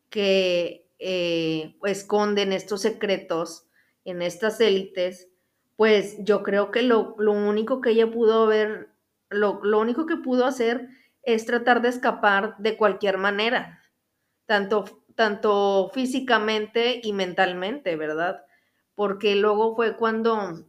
que 0.10 0.88
eh, 1.00 1.76
esconden 1.84 2.54
estos 2.54 2.82
secretos 2.82 3.65
en 4.06 4.22
estas 4.22 4.62
élites, 4.62 5.30
pues 5.76 6.16
yo 6.20 6.44
creo 6.44 6.72
que 6.72 6.82
lo, 6.82 7.16
único 7.16 7.82
que 7.82 7.92
ella 7.92 8.10
pudo 8.10 8.48
ver, 8.48 8.90
lo, 9.30 9.60
lo, 9.64 9.80
único 9.80 10.06
que 10.06 10.16
pudo 10.16 10.46
hacer 10.46 10.88
es 11.24 11.46
tratar 11.46 11.82
de 11.82 11.90
escapar 11.90 12.56
de 12.60 12.78
cualquier 12.78 13.18
manera, 13.18 13.82
tanto, 14.46 15.04
tanto 15.16 15.92
físicamente 15.94 17.02
y 17.04 17.12
mentalmente, 17.12 17.98
¿verdad? 17.98 18.46
Porque 18.94 19.36
luego 19.36 19.76
fue 19.76 19.98
cuando 19.98 20.66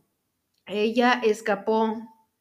ella 0.66 1.20
escapó 1.22 1.95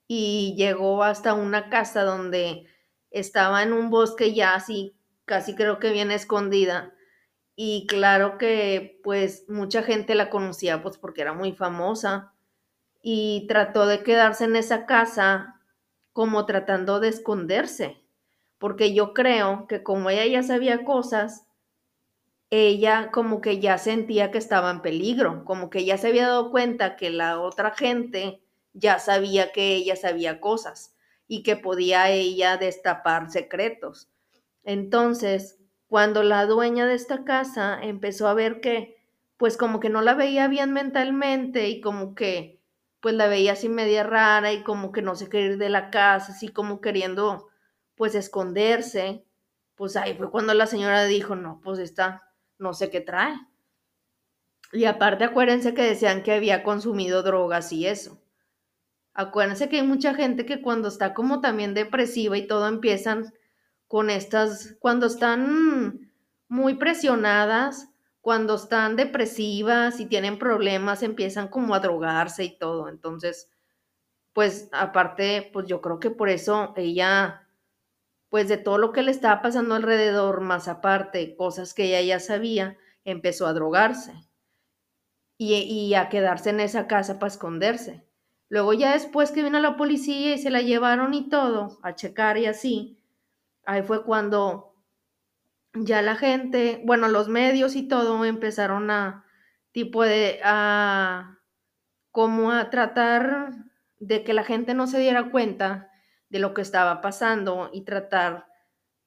y 0.08 0.56
llegó 0.58 1.04
hasta 1.04 1.36
una 1.36 1.70
casa 1.70 2.04
donde 2.04 2.66
estaba 3.12 3.62
en 3.62 3.74
un 3.74 3.91
bosque 3.91 4.34
ya 4.34 4.56
así 4.56 4.96
casi 5.26 5.56
creo 5.56 5.80
que 5.80 5.91
bien 5.91 6.12
escondida. 6.12 6.93
Y 7.56 7.88
claro 7.88 8.38
que 8.38 8.99
pues 9.03 9.45
mucha 9.47 9.82
gente 9.82 10.14
la 10.16 10.30
conocía 10.30 10.82
pues 10.82 10.97
porque 10.97 11.22
era 11.22 11.34
muy 11.34 11.53
famosa 11.53 12.34
y 13.01 13.45
trató 13.47 13.86
de 13.86 14.03
quedarse 14.03 14.45
en 14.45 14.56
esa 14.56 14.86
casa 14.86 15.62
como 16.12 16.45
tratando 16.45 16.99
de 16.99 17.10
esconderse, 17.10 18.01
porque 18.58 18.93
yo 18.93 19.14
creo 19.14 19.68
que 19.68 19.84
como 19.84 20.10
ella 20.10 20.26
ya 20.26 20.43
sabía 20.43 20.84
cosas, 20.84 21.45
ella 22.49 23.12
como 23.12 23.41
que 23.41 23.60
ya 23.60 23.78
sentía 23.78 24.32
que 24.32 24.38
estaba 24.38 24.72
en 24.72 24.82
peligro, 24.82 25.45
como 25.45 25.70
que 25.70 25.86
ya 25.86 25.97
se 25.97 26.08
había 26.08 26.28
dado 26.28 26.51
cuenta 26.51 26.95
que 26.95 27.10
la 27.10 27.39
otra 27.39 27.72
gente 27.72 28.41
ya 28.74 28.99
sabía 28.99 29.51
que 29.51 29.76
ella 29.76 29.95
sabía 29.95 30.39
cosas 30.39 30.95
y 31.28 31.43
que 31.43 31.56
podía 31.56 32.10
ella 32.12 32.58
destapar 32.58 33.30
secretos. 33.30 34.10
Entonces, 34.64 35.60
cuando 35.96 36.24
la 36.24 36.46
dueña 36.46 36.86
de 36.86 36.93
esta 36.93 37.24
casa 37.24 37.80
empezó 37.82 38.28
a 38.28 38.34
ver 38.34 38.60
que, 38.60 39.02
pues 39.38 39.56
como 39.56 39.80
que 39.80 39.89
no 39.89 40.02
la 40.02 40.14
veía 40.14 40.50
bien 40.50 40.74
mentalmente 40.74 41.70
y 41.70 41.80
como 41.80 42.16
que, 42.16 42.60
pues 43.00 43.16
la 43.16 43.30
veía 43.30 43.54
así 43.54 43.70
media 43.70 44.04
rara 44.04 44.52
y 44.52 44.62
como 44.64 44.91
que 44.91 45.02
no 45.02 45.16
se 45.16 45.30
quería 45.30 45.52
ir 45.52 45.58
de 45.58 45.70
la 45.70 45.91
casa, 45.91 46.34
así 46.34 46.50
como 46.50 46.82
queriendo, 46.82 47.48
pues 47.96 48.14
esconderse, 48.14 49.24
pues 49.76 49.96
ahí 49.96 50.16
fue 50.16 50.30
cuando 50.30 50.54
la 50.54 50.68
señora 50.68 51.06
dijo, 51.06 51.38
no, 51.38 51.62
pues 51.64 51.80
esta, 51.80 52.30
no 52.58 52.74
sé 52.74 52.89
qué 52.89 53.00
trae. 53.00 53.34
Y 54.74 54.84
aparte 54.84 55.24
acuérdense 55.24 55.74
que 55.74 55.84
decían 55.84 56.24
que 56.24 56.34
había 56.34 56.64
consumido 56.64 57.24
drogas 57.24 57.72
y 57.72 57.88
eso. 57.88 58.20
Acuérdense 59.14 59.70
que 59.70 59.78
hay 59.78 59.88
mucha 59.88 60.14
gente 60.14 60.46
que 60.46 60.62
cuando 60.62 60.89
está 60.89 61.14
como 61.14 61.39
también 61.39 61.74
depresiva 61.74 62.38
y 62.38 62.48
todo 62.48 62.68
empiezan 62.68 63.32
con 63.96 64.10
estas, 64.10 64.76
cuando 64.80 65.06
están 65.06 66.12
muy 66.50 66.74
presionadas, 66.74 67.93
cuando 68.20 68.56
están 68.56 68.98
depresivas 68.98 70.02
y 70.02 70.06
tienen 70.06 70.38
problemas, 70.38 71.02
empiezan 71.02 71.48
como 71.48 71.74
a 71.74 71.80
drogarse 71.80 72.43
y 72.43 72.58
todo. 72.58 72.89
Entonces, 72.89 73.50
pues 74.34 74.68
aparte, 74.74 75.50
pues 75.54 75.68
yo 75.68 75.80
creo 75.80 76.02
que 76.02 76.10
por 76.12 76.28
eso 76.28 76.74
ella, 76.76 77.48
pues 78.28 78.50
de 78.50 78.58
todo 78.58 78.80
lo 78.80 78.91
que 78.91 79.02
le 79.02 79.12
estaba 79.12 79.41
pasando 79.41 79.76
alrededor, 79.76 80.41
más 80.41 80.68
aparte, 80.68 81.34
cosas 81.38 81.74
que 81.74 81.86
ella 81.86 82.02
ya 82.02 82.20
sabía, 82.20 82.78
empezó 83.06 83.48
a 83.48 83.54
drogarse 83.54 84.12
y, 85.38 85.93
a 85.93 86.10
quedarse 86.10 86.50
en 86.50 86.60
esa 86.60 86.88
casa 86.88 87.18
para 87.18 87.32
esconderse. 87.32 88.06
Luego 88.50 88.74
ya 88.74 88.91
después 88.91 89.32
que 89.32 89.41
vino 89.41 89.58
la 89.62 89.78
policía 89.78 90.36
y 90.36 90.38
se 90.38 90.50
la 90.50 90.62
llevaron 90.62 91.14
y 91.14 91.30
todo, 91.30 91.80
a 91.82 91.96
checar 91.96 92.38
y 92.38 92.48
así, 92.48 93.00
ahí 93.66 93.84
fue 93.84 94.03
cuando 94.03 94.76
ya 95.74 96.01
la 96.01 96.16
gente, 96.16 96.82
bueno, 96.86 97.07
los 97.07 97.28
medios 97.28 97.76
y 97.76 97.88
todo 97.88 98.24
empezaron 98.26 98.89
a, 98.91 99.26
tipo 99.72 100.03
de, 100.03 100.39
a, 100.43 101.39
como 102.11 102.51
a 102.51 102.70
tratar 102.70 103.51
de 103.99 104.24
que 104.24 104.34
la 104.34 104.43
gente 104.43 104.74
no 104.74 104.88
se 104.88 104.99
diera 104.99 105.32
cuenta 105.32 105.91
de 106.30 106.39
lo 106.39 106.53
que 106.53 106.61
estaba 106.61 107.01
pasando 107.01 107.70
y 107.74 107.82
tratar 107.82 108.47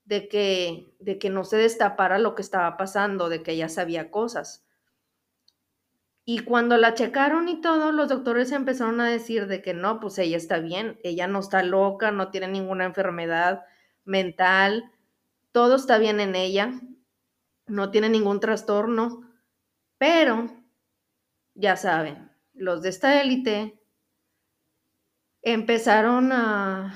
de 0.04 0.28
que, 0.28 0.94
de 1.00 1.18
que 1.18 1.30
no 1.30 1.44
se 1.44 1.56
destapara 1.56 2.18
lo 2.18 2.34
que 2.34 2.42
estaba 2.42 2.76
pasando, 2.76 3.28
de 3.28 3.42
que 3.42 3.52
ella 3.52 3.68
sabía 3.68 4.10
cosas. 4.10 4.66
Y 6.24 6.40
cuando 6.40 6.76
la 6.76 6.92
checaron 6.92 7.48
y 7.48 7.62
todo, 7.62 7.90
los 7.90 8.08
doctores 8.10 8.52
empezaron 8.52 9.00
a 9.00 9.08
decir 9.08 9.46
de 9.46 9.62
que 9.62 9.72
no, 9.72 10.00
pues 10.00 10.18
ella 10.18 10.36
está 10.36 10.58
bien, 10.58 10.98
ella 11.02 11.26
no 11.26 11.38
está 11.38 11.62
loca, 11.62 12.10
no 12.10 12.30
tiene 12.30 12.48
ninguna 12.48 12.84
enfermedad, 12.84 13.64
mental, 14.08 14.90
todo 15.52 15.76
está 15.76 15.98
bien 15.98 16.20
en 16.20 16.34
ella, 16.34 16.80
no 17.66 17.90
tiene 17.90 18.08
ningún 18.08 18.40
trastorno, 18.40 19.30
pero 19.98 20.50
ya 21.54 21.76
saben, 21.76 22.30
los 22.54 22.82
de 22.82 22.88
esta 22.88 23.20
élite 23.20 23.78
empezaron 25.42 26.32
a 26.32 26.94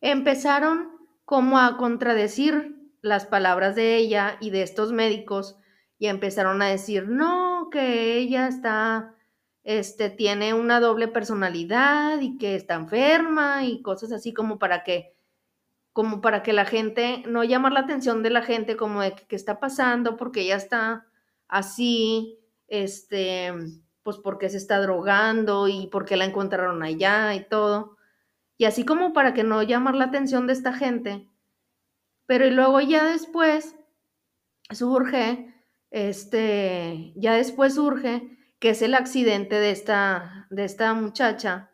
empezaron 0.00 0.90
como 1.24 1.58
a 1.58 1.76
contradecir 1.78 2.76
las 3.00 3.26
palabras 3.26 3.74
de 3.74 3.96
ella 3.96 4.36
y 4.40 4.50
de 4.50 4.62
estos 4.62 4.92
médicos 4.92 5.56
y 5.98 6.06
empezaron 6.08 6.60
a 6.62 6.68
decir, 6.68 7.08
"No, 7.08 7.68
que 7.70 8.16
ella 8.18 8.48
está 8.48 9.14
este 9.64 10.10
tiene 10.10 10.52
una 10.52 10.78
doble 10.78 11.08
personalidad 11.08 12.20
y 12.20 12.36
que 12.36 12.54
está 12.54 12.74
enferma 12.74 13.64
y 13.64 13.80
cosas 13.82 14.12
así 14.12 14.34
como 14.34 14.58
para 14.58 14.84
que 14.84 15.14
como 15.94 16.20
para 16.20 16.42
que 16.42 16.52
la 16.52 16.64
gente, 16.66 17.22
no 17.24 17.44
llamar 17.44 17.72
la 17.72 17.80
atención 17.80 18.24
de 18.24 18.30
la 18.30 18.42
gente 18.42 18.76
como 18.76 19.00
de 19.00 19.14
qué 19.14 19.36
está 19.36 19.60
pasando, 19.60 20.16
porque 20.16 20.40
ella 20.40 20.56
está 20.56 21.06
así, 21.46 22.36
este, 22.66 23.52
pues 24.02 24.18
porque 24.18 24.50
se 24.50 24.56
está 24.56 24.80
drogando 24.80 25.68
y 25.68 25.86
porque 25.86 26.16
la 26.16 26.24
encontraron 26.24 26.82
allá 26.82 27.32
y 27.34 27.48
todo. 27.48 27.96
Y 28.56 28.64
así 28.64 28.84
como 28.84 29.12
para 29.12 29.34
que 29.34 29.44
no 29.44 29.62
llamar 29.62 29.94
la 29.94 30.06
atención 30.06 30.48
de 30.48 30.54
esta 30.54 30.72
gente. 30.72 31.28
Pero 32.26 32.44
y 32.44 32.50
luego 32.50 32.80
ya 32.80 33.04
después 33.04 33.76
surge, 34.72 35.54
este, 35.92 37.12
ya 37.14 37.34
después 37.34 37.76
surge 37.76 38.36
que 38.58 38.70
es 38.70 38.82
el 38.82 38.94
accidente 38.94 39.60
de 39.60 39.70
esta, 39.70 40.48
de 40.50 40.64
esta 40.64 40.92
muchacha, 40.92 41.70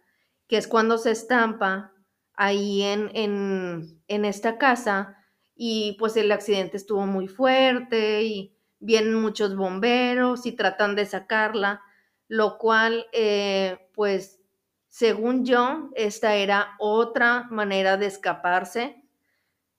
que 0.47 0.59
es 0.59 0.69
cuando 0.69 0.99
se 0.99 1.13
estampa 1.13 1.95
ahí 2.41 2.81
en, 2.83 3.11
en, 3.13 4.03
en 4.09 4.25
esta 4.25 4.57
casa 4.57 5.19
y 5.55 5.95
pues 5.99 6.17
el 6.17 6.33
accidente 6.33 6.79
estuvo 6.79 7.05
muy 7.05 7.29
fuerte 7.29 8.23
y 8.23 8.57
vienen 8.79 9.13
muchos 9.13 9.55
bomberos 9.55 10.47
y 10.47 10.53
tratan 10.53 10.97
de 10.97 11.05
sacarla, 11.05 11.83
lo 12.29 12.57
cual 12.57 13.05
eh, 13.13 13.91
pues 13.95 14.41
según 14.89 15.45
yo 15.45 15.91
esta 15.97 16.35
era 16.37 16.77
otra 16.79 17.47
manera 17.51 17.99
de 17.99 18.07
escaparse, 18.07 19.05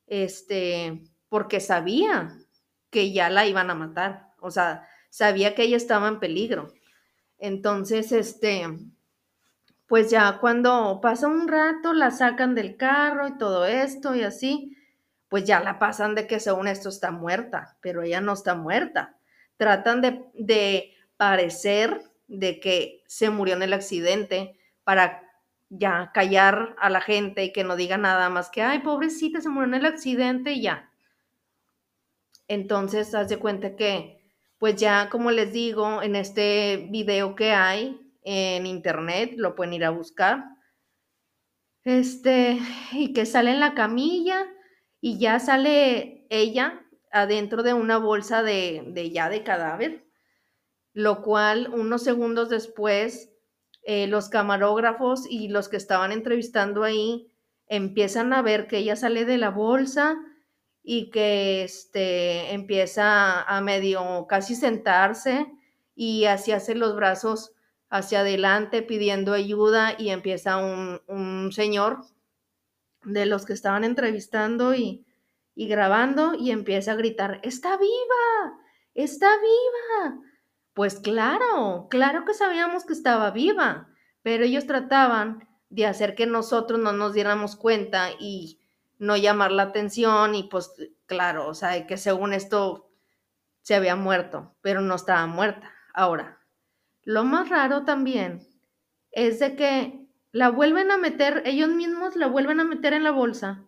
este, 0.06 1.02
porque 1.30 1.62
sabía 1.62 2.38
que 2.92 3.12
ya 3.12 3.32
la 3.32 3.48
iban 3.48 3.72
a 3.72 3.76
matar, 3.76 4.34
o 4.40 4.52
sea, 4.52 4.88
sabía 5.10 5.56
que 5.56 5.64
ella 5.64 5.78
estaba 5.78 6.08
en 6.10 6.20
peligro. 6.20 6.72
Entonces, 7.40 8.12
este, 8.12 8.68
pues 9.92 10.10
ya 10.10 10.38
cuando 10.40 11.02
pasa 11.02 11.28
un 11.28 11.50
rato 11.50 11.92
la 11.92 12.12
sacan 12.12 12.56
del 12.56 12.78
carro 12.78 13.28
y 13.28 13.38
todo 13.38 13.66
esto 13.66 14.16
y 14.16 14.24
así, 14.24 14.78
pues 15.28 15.44
ya 15.44 15.60
la 15.60 15.80
pasan 15.80 16.16
de 16.16 16.28
que 16.28 16.40
según 16.40 16.70
esto 16.70 16.88
está 16.88 17.12
muerta, 17.12 17.76
pero 17.82 18.02
ella 18.02 18.22
no 18.22 18.32
está 18.32 18.56
muerta. 18.56 19.18
Tratan 19.58 20.00
de, 20.00 20.24
de 20.34 20.94
parecer 21.18 22.04
de 22.30 22.62
que 22.62 23.04
se 23.06 23.32
murió 23.32 23.54
en 23.56 23.64
el 23.64 23.74
accidente 23.74 24.58
para 24.86 25.24
ya 25.68 26.12
callar 26.14 26.74
a 26.80 26.90
la 26.90 27.02
gente 27.02 27.44
y 27.44 27.52
que 27.52 27.66
no 27.66 27.76
diga 27.76 27.98
nada 27.98 28.30
más 28.30 28.50
que, 28.50 28.62
ay, 28.62 28.80
pobrecita, 28.80 29.42
se 29.42 29.50
murió 29.50 29.68
en 29.68 29.82
el 29.82 29.86
accidente 29.86 30.54
y 30.54 30.62
ya. 30.62 30.90
Entonces, 32.48 33.14
haz 33.14 33.28
de 33.28 33.40
cuenta 33.40 33.76
que, 33.76 34.24
pues 34.58 34.78
ya 34.78 35.10
como 35.10 35.32
les 35.32 35.52
digo, 35.52 36.02
en 36.02 36.16
este 36.16 36.88
video 36.90 37.36
que 37.36 37.52
hay, 37.52 38.01
en 38.24 38.66
internet, 38.66 39.34
lo 39.38 39.56
pueden 39.56 39.74
ir 39.74 39.86
a 39.86 39.90
buscar. 39.90 40.46
Este, 41.84 42.60
y 42.92 43.14
que 43.14 43.26
sale 43.26 43.52
en 43.52 43.60
la 43.60 43.74
camilla 43.74 44.46
y 45.00 45.18
ya 45.18 45.40
sale 45.40 46.26
ella 46.30 46.86
adentro 47.12 47.64
de 47.64 47.74
una 47.74 47.98
bolsa 47.98 48.44
de, 48.44 48.84
de 48.88 49.10
ya 49.12 49.30
de 49.30 49.44
cadáver, 49.44 50.06
lo 50.94 51.22
cual 51.22 51.70
unos 51.74 52.04
segundos 52.04 52.50
después 52.50 53.32
eh, 53.84 54.06
los 54.06 54.30
camarógrafos 54.30 55.26
y 55.28 55.48
los 55.48 55.68
que 55.68 55.78
estaban 55.78 56.12
entrevistando 56.12 56.84
ahí 56.84 57.32
empiezan 57.68 58.32
a 58.32 58.44
ver 58.44 58.68
que 58.68 58.78
ella 58.78 58.96
sale 58.96 59.26
de 59.26 59.38
la 59.38 59.50
bolsa 59.50 60.18
y 60.84 61.10
que 61.10 61.64
este, 61.64 62.54
empieza 62.54 63.42
a 63.42 63.62
medio 63.62 64.28
casi 64.28 64.54
sentarse 64.56 65.48
y 65.96 66.26
así 66.26 66.52
hace 66.52 66.76
los 66.76 66.96
brazos 66.96 67.54
hacia 67.92 68.22
adelante 68.22 68.82
pidiendo 68.82 69.34
ayuda 69.34 69.96
y 70.00 70.10
empieza 70.10 70.58
un, 70.58 71.52
señor 71.52 72.06
de 73.04 73.26
los 73.26 73.46
que 73.46 73.54
estaban 73.54 73.84
entrevistando 73.84 74.74
y, 74.74 75.06
y 75.54 75.68
grabando 75.68 76.34
y 76.34 76.52
empieza 76.52 76.94
a 76.94 76.96
gritar, 76.96 77.42
está 77.44 77.78
viva, 77.78 78.60
está 78.96 79.30
viva. 79.38 80.22
Pues 80.74 81.00
claro, 81.00 81.88
claro 81.90 82.24
que 82.24 82.34
sabíamos 82.34 82.86
que 82.86 82.94
estaba 82.94 83.30
viva, 83.32 83.90
pero 84.24 84.46
ellos 84.46 84.66
trataban 84.66 85.48
de 85.70 85.86
hacer 85.86 86.16
que 86.16 86.26
nosotros 86.26 86.80
no 86.80 86.94
nos 86.94 87.14
diéramos 87.14 87.58
cuenta 87.58 88.12
y 88.18 88.62
no 89.00 89.18
llamar 89.18 89.52
la 89.52 89.64
atención 89.64 90.34
y 90.34 90.44
pues 90.44 90.72
claro, 91.08 91.48
o 91.48 91.54
sea, 91.54 91.86
que 91.88 91.98
según 91.98 92.34
esto 92.34 92.90
se 93.64 93.76
había 93.76 93.98
muerto, 93.98 94.56
pero 94.62 94.80
no 94.80 94.96
estaba 94.96 95.26
muerta. 95.28 95.74
Ahora, 95.94 96.41
lo 97.04 97.24
más 97.24 97.50
raro 97.50 97.84
también 97.84 98.48
es 99.12 99.40
de 99.40 99.56
que 99.56 100.08
la 100.32 100.50
vuelven 100.50 100.92
a 100.92 100.98
meter, 100.98 101.44
ellos 101.46 101.70
mismos 101.70 102.16
la 102.16 102.28
vuelven 102.28 102.60
a 102.60 102.64
meter 102.64 102.94
en 102.94 103.04
la 103.04 103.12
bolsa 103.12 103.66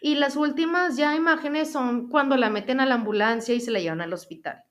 Y 0.00 0.14
las 0.14 0.36
últimas 0.36 0.96
ya 0.96 1.14
imágenes 1.14 1.72
son 1.72 2.08
cuando 2.08 2.36
la 2.36 2.48
meten 2.50 2.80
a 2.80 2.86
la 2.86 2.94
ambulancia 2.94 3.54
y 3.54 3.60
se 3.60 3.70
la 3.70 3.80
llevan 3.80 4.00
al 4.00 4.14
hospital. 4.14 4.64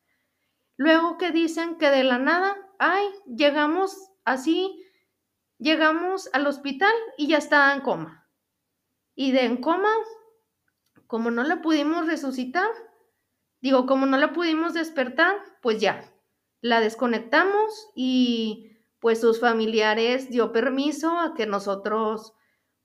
Luego 0.78 1.18
que 1.18 1.32
dicen 1.32 1.78
que 1.78 1.90
de 1.92 2.04
la 2.04 2.18
nada, 2.18 2.56
ay, 2.80 3.06
llegamos 3.28 4.12
así, 4.26 4.84
llegamos 5.60 6.30
al 6.34 6.48
hospital 6.48 6.94
y 7.18 7.28
ya 7.28 7.38
está 7.38 7.74
en 7.74 7.82
coma. 7.82 8.28
Y 9.14 9.32
de 9.32 9.46
en 9.46 9.58
coma, 9.58 9.94
como 11.06 11.30
no 11.30 11.44
la 11.44 11.62
pudimos 11.62 12.08
resucitar, 12.08 12.70
digo, 13.62 13.86
como 13.86 14.06
no 14.06 14.18
la 14.18 14.34
pudimos 14.34 14.74
despertar, 14.74 15.36
pues 15.62 15.80
ya, 15.80 16.10
la 16.62 16.82
desconectamos 16.82 17.90
y 17.96 18.72
pues 19.00 19.22
sus 19.22 19.40
familiares 19.40 20.30
dio 20.30 20.52
permiso 20.52 21.18
a 21.18 21.34
que 21.34 21.46
nosotros 21.46 22.34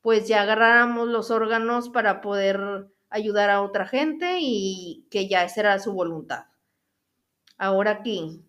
pues 0.01 0.29
ya 0.29 0.43
agarráramos 0.43 1.09
los 1.09 1.31
órganos 1.31 1.89
para 1.89 2.20
poder 2.20 2.91
ayudar 3.09 3.51
a 3.51 3.62
otra 3.62 3.87
gente 3.87 4.39
y 4.41 5.07
que 5.11 5.29
ya 5.29 5.45
esa 5.45 5.61
era 5.61 5.79
su 5.79 5.93
voluntad. 5.93 6.45
Ahora 7.57 7.93
aquí, 7.93 8.45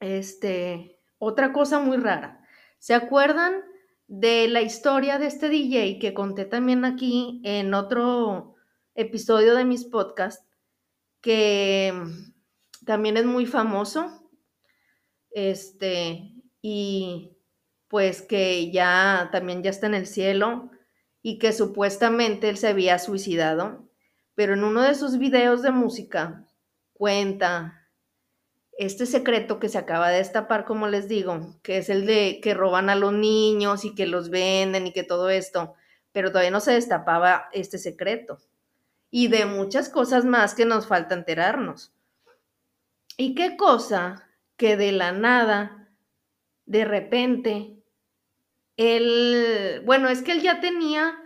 este, 0.00 1.00
otra 1.18 1.52
cosa 1.52 1.78
muy 1.78 1.96
rara. 1.96 2.44
¿Se 2.78 2.94
acuerdan 2.94 3.62
de 4.06 4.48
la 4.48 4.60
historia 4.60 5.18
de 5.18 5.26
este 5.28 5.48
DJ 5.48 5.98
que 5.98 6.14
conté 6.14 6.44
también 6.44 6.84
aquí 6.84 7.40
en 7.44 7.72
otro 7.74 8.56
episodio 8.94 9.54
de 9.54 9.64
mis 9.64 9.84
podcasts? 9.84 10.46
Que 11.20 11.94
también 12.84 13.16
es 13.16 13.24
muy 13.24 13.46
famoso. 13.46 14.19
Este, 15.30 16.34
y 16.62 17.36
pues 17.88 18.22
que 18.22 18.70
ya 18.70 19.30
también 19.32 19.62
ya 19.62 19.70
está 19.70 19.86
en 19.86 19.94
el 19.94 20.06
cielo 20.06 20.70
y 21.22 21.38
que 21.38 21.52
supuestamente 21.52 22.48
él 22.48 22.56
se 22.56 22.68
había 22.68 22.98
suicidado, 22.98 23.88
pero 24.34 24.54
en 24.54 24.64
uno 24.64 24.82
de 24.82 24.94
sus 24.94 25.18
videos 25.18 25.62
de 25.62 25.72
música 25.72 26.46
cuenta 26.92 27.80
este 28.78 29.04
secreto 29.04 29.58
que 29.58 29.68
se 29.68 29.76
acaba 29.76 30.08
de 30.08 30.18
destapar, 30.18 30.64
como 30.64 30.88
les 30.88 31.08
digo, 31.08 31.58
que 31.62 31.76
es 31.78 31.90
el 31.90 32.06
de 32.06 32.40
que 32.42 32.54
roban 32.54 32.88
a 32.88 32.94
los 32.94 33.12
niños 33.12 33.84
y 33.84 33.94
que 33.94 34.06
los 34.06 34.30
venden 34.30 34.86
y 34.86 34.92
que 34.92 35.02
todo 35.02 35.28
esto, 35.28 35.74
pero 36.12 36.30
todavía 36.30 36.50
no 36.50 36.60
se 36.60 36.72
destapaba 36.72 37.48
este 37.52 37.76
secreto. 37.76 38.38
Y 39.10 39.28
de 39.28 39.44
muchas 39.44 39.90
cosas 39.90 40.24
más 40.24 40.54
que 40.54 40.64
nos 40.64 40.86
falta 40.86 41.14
enterarnos. 41.14 41.92
¿Y 43.18 43.34
qué 43.34 43.56
cosa 43.58 44.29
que 44.60 44.76
de 44.76 44.92
la 44.92 45.12
nada, 45.12 45.88
de 46.66 46.84
repente, 46.84 47.82
él, 48.76 49.80
bueno, 49.86 50.10
es 50.10 50.20
que 50.20 50.32
él 50.32 50.42
ya 50.42 50.60
tenía, 50.60 51.18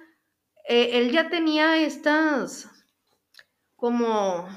eh, 0.69 0.91
él 1.01 1.11
ya 1.11 1.31
tenía 1.31 1.79
estas, 1.79 2.71
como, 3.75 4.49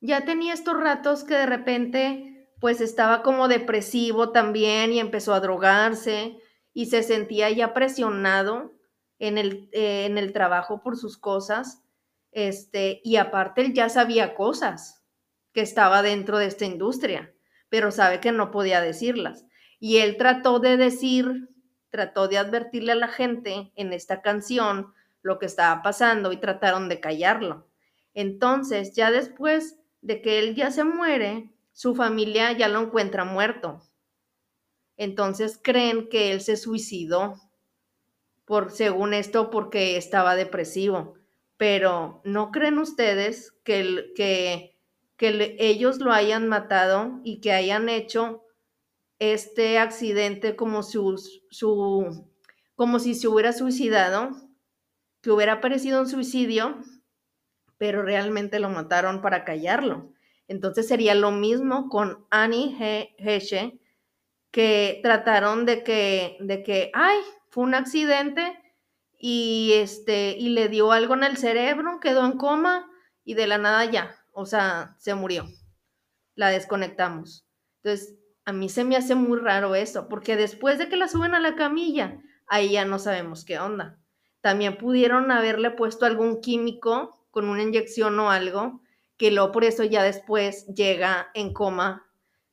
ya 0.00 0.24
tenía 0.24 0.54
estos 0.54 0.80
ratos 0.80 1.24
que 1.24 1.34
de 1.34 1.46
repente 1.46 2.52
pues 2.60 2.80
estaba 2.80 3.24
como 3.24 3.48
depresivo 3.48 4.30
también 4.30 4.92
y 4.92 5.00
empezó 5.00 5.34
a 5.34 5.40
drogarse 5.40 6.38
y 6.72 6.86
se 6.86 7.02
sentía 7.02 7.50
ya 7.50 7.74
presionado 7.74 8.78
en 9.18 9.38
el, 9.38 9.68
eh, 9.72 10.06
en 10.06 10.18
el 10.18 10.32
trabajo 10.32 10.82
por 10.82 10.96
sus 10.96 11.18
cosas. 11.18 11.82
Este, 12.30 13.00
y 13.02 13.16
aparte 13.16 13.62
él 13.62 13.74
ya 13.74 13.88
sabía 13.88 14.36
cosas 14.36 15.03
que 15.54 15.62
estaba 15.62 16.02
dentro 16.02 16.36
de 16.36 16.46
esta 16.46 16.66
industria, 16.66 17.32
pero 17.70 17.90
sabe 17.90 18.20
que 18.20 18.32
no 18.32 18.50
podía 18.50 18.82
decirlas. 18.82 19.46
Y 19.80 19.98
él 19.98 20.18
trató 20.18 20.58
de 20.58 20.76
decir, 20.76 21.48
trató 21.88 22.28
de 22.28 22.36
advertirle 22.36 22.92
a 22.92 22.96
la 22.96 23.08
gente 23.08 23.72
en 23.76 23.92
esta 23.94 24.20
canción 24.20 24.92
lo 25.22 25.38
que 25.38 25.46
estaba 25.46 25.80
pasando 25.82 26.32
y 26.32 26.36
trataron 26.36 26.88
de 26.90 27.00
callarlo. 27.00 27.66
Entonces, 28.12 28.94
ya 28.94 29.10
después 29.10 29.78
de 30.02 30.20
que 30.20 30.38
él 30.38 30.54
ya 30.54 30.70
se 30.70 30.84
muere, 30.84 31.50
su 31.72 31.94
familia 31.94 32.52
ya 32.52 32.68
lo 32.68 32.80
encuentra 32.80 33.24
muerto. 33.24 33.80
Entonces 34.96 35.58
creen 35.60 36.08
que 36.08 36.32
él 36.32 36.40
se 36.40 36.56
suicidó, 36.56 37.40
por, 38.44 38.70
según 38.70 39.14
esto, 39.14 39.50
porque 39.50 39.96
estaba 39.96 40.36
depresivo. 40.36 41.14
Pero 41.56 42.20
¿no 42.24 42.50
creen 42.50 42.78
ustedes 42.78 43.52
que, 43.64 44.12
que, 44.14 44.73
que 45.32 45.56
ellos 45.58 45.98
lo 45.98 46.12
hayan 46.12 46.48
matado 46.48 47.20
y 47.24 47.40
que 47.40 47.52
hayan 47.52 47.88
hecho 47.88 48.44
este 49.18 49.78
accidente 49.78 50.56
como, 50.56 50.82
su, 50.82 51.18
su, 51.50 52.28
como 52.74 52.98
si 52.98 53.14
se 53.14 53.28
hubiera 53.28 53.52
suicidado? 53.52 54.30
Que 55.22 55.30
hubiera 55.30 55.60
parecido 55.60 56.00
un 56.00 56.08
suicidio 56.08 56.78
pero 57.78 58.02
realmente 58.02 58.60
lo 58.60 58.70
mataron 58.70 59.20
para 59.20 59.44
callarlo. 59.44 60.12
Entonces 60.48 60.86
sería 60.86 61.14
lo 61.14 61.30
mismo 61.30 61.88
con 61.88 62.26
Annie 62.30 63.14
Heshe, 63.18 63.78
que 64.50 65.00
trataron 65.02 65.66
de 65.66 65.82
que, 65.82 66.36
de 66.40 66.62
que, 66.62 66.90
ay, 66.94 67.18
fue 67.50 67.64
un 67.64 67.74
accidente 67.74 68.58
y, 69.18 69.72
este, 69.74 70.36
y 70.38 70.50
le 70.50 70.68
dio 70.68 70.92
algo 70.92 71.14
en 71.14 71.24
el 71.24 71.36
cerebro, 71.36 71.98
quedó 72.00 72.24
en 72.24 72.38
coma 72.38 72.88
y 73.24 73.34
de 73.34 73.46
la 73.46 73.58
nada 73.58 73.84
ya, 73.84 74.23
o 74.34 74.46
sea, 74.46 74.96
se 74.98 75.14
murió. 75.14 75.46
La 76.34 76.50
desconectamos. 76.50 77.46
Entonces, 77.82 78.16
a 78.44 78.52
mí 78.52 78.68
se 78.68 78.84
me 78.84 78.96
hace 78.96 79.14
muy 79.14 79.38
raro 79.38 79.74
eso, 79.74 80.08
porque 80.08 80.36
después 80.36 80.78
de 80.78 80.88
que 80.88 80.96
la 80.96 81.08
suben 81.08 81.34
a 81.34 81.40
la 81.40 81.54
camilla, 81.54 82.20
ahí 82.46 82.72
ya 82.72 82.84
no 82.84 82.98
sabemos 82.98 83.44
qué 83.44 83.58
onda. 83.58 83.98
También 84.40 84.76
pudieron 84.76 85.30
haberle 85.30 85.70
puesto 85.70 86.04
algún 86.04 86.40
químico 86.40 87.26
con 87.30 87.48
una 87.48 87.62
inyección 87.62 88.18
o 88.20 88.30
algo, 88.30 88.82
que 89.16 89.30
luego 89.30 89.52
por 89.52 89.64
eso 89.64 89.84
ya 89.84 90.02
después 90.02 90.66
llega 90.66 91.30
en 91.34 91.52
coma, 91.52 92.06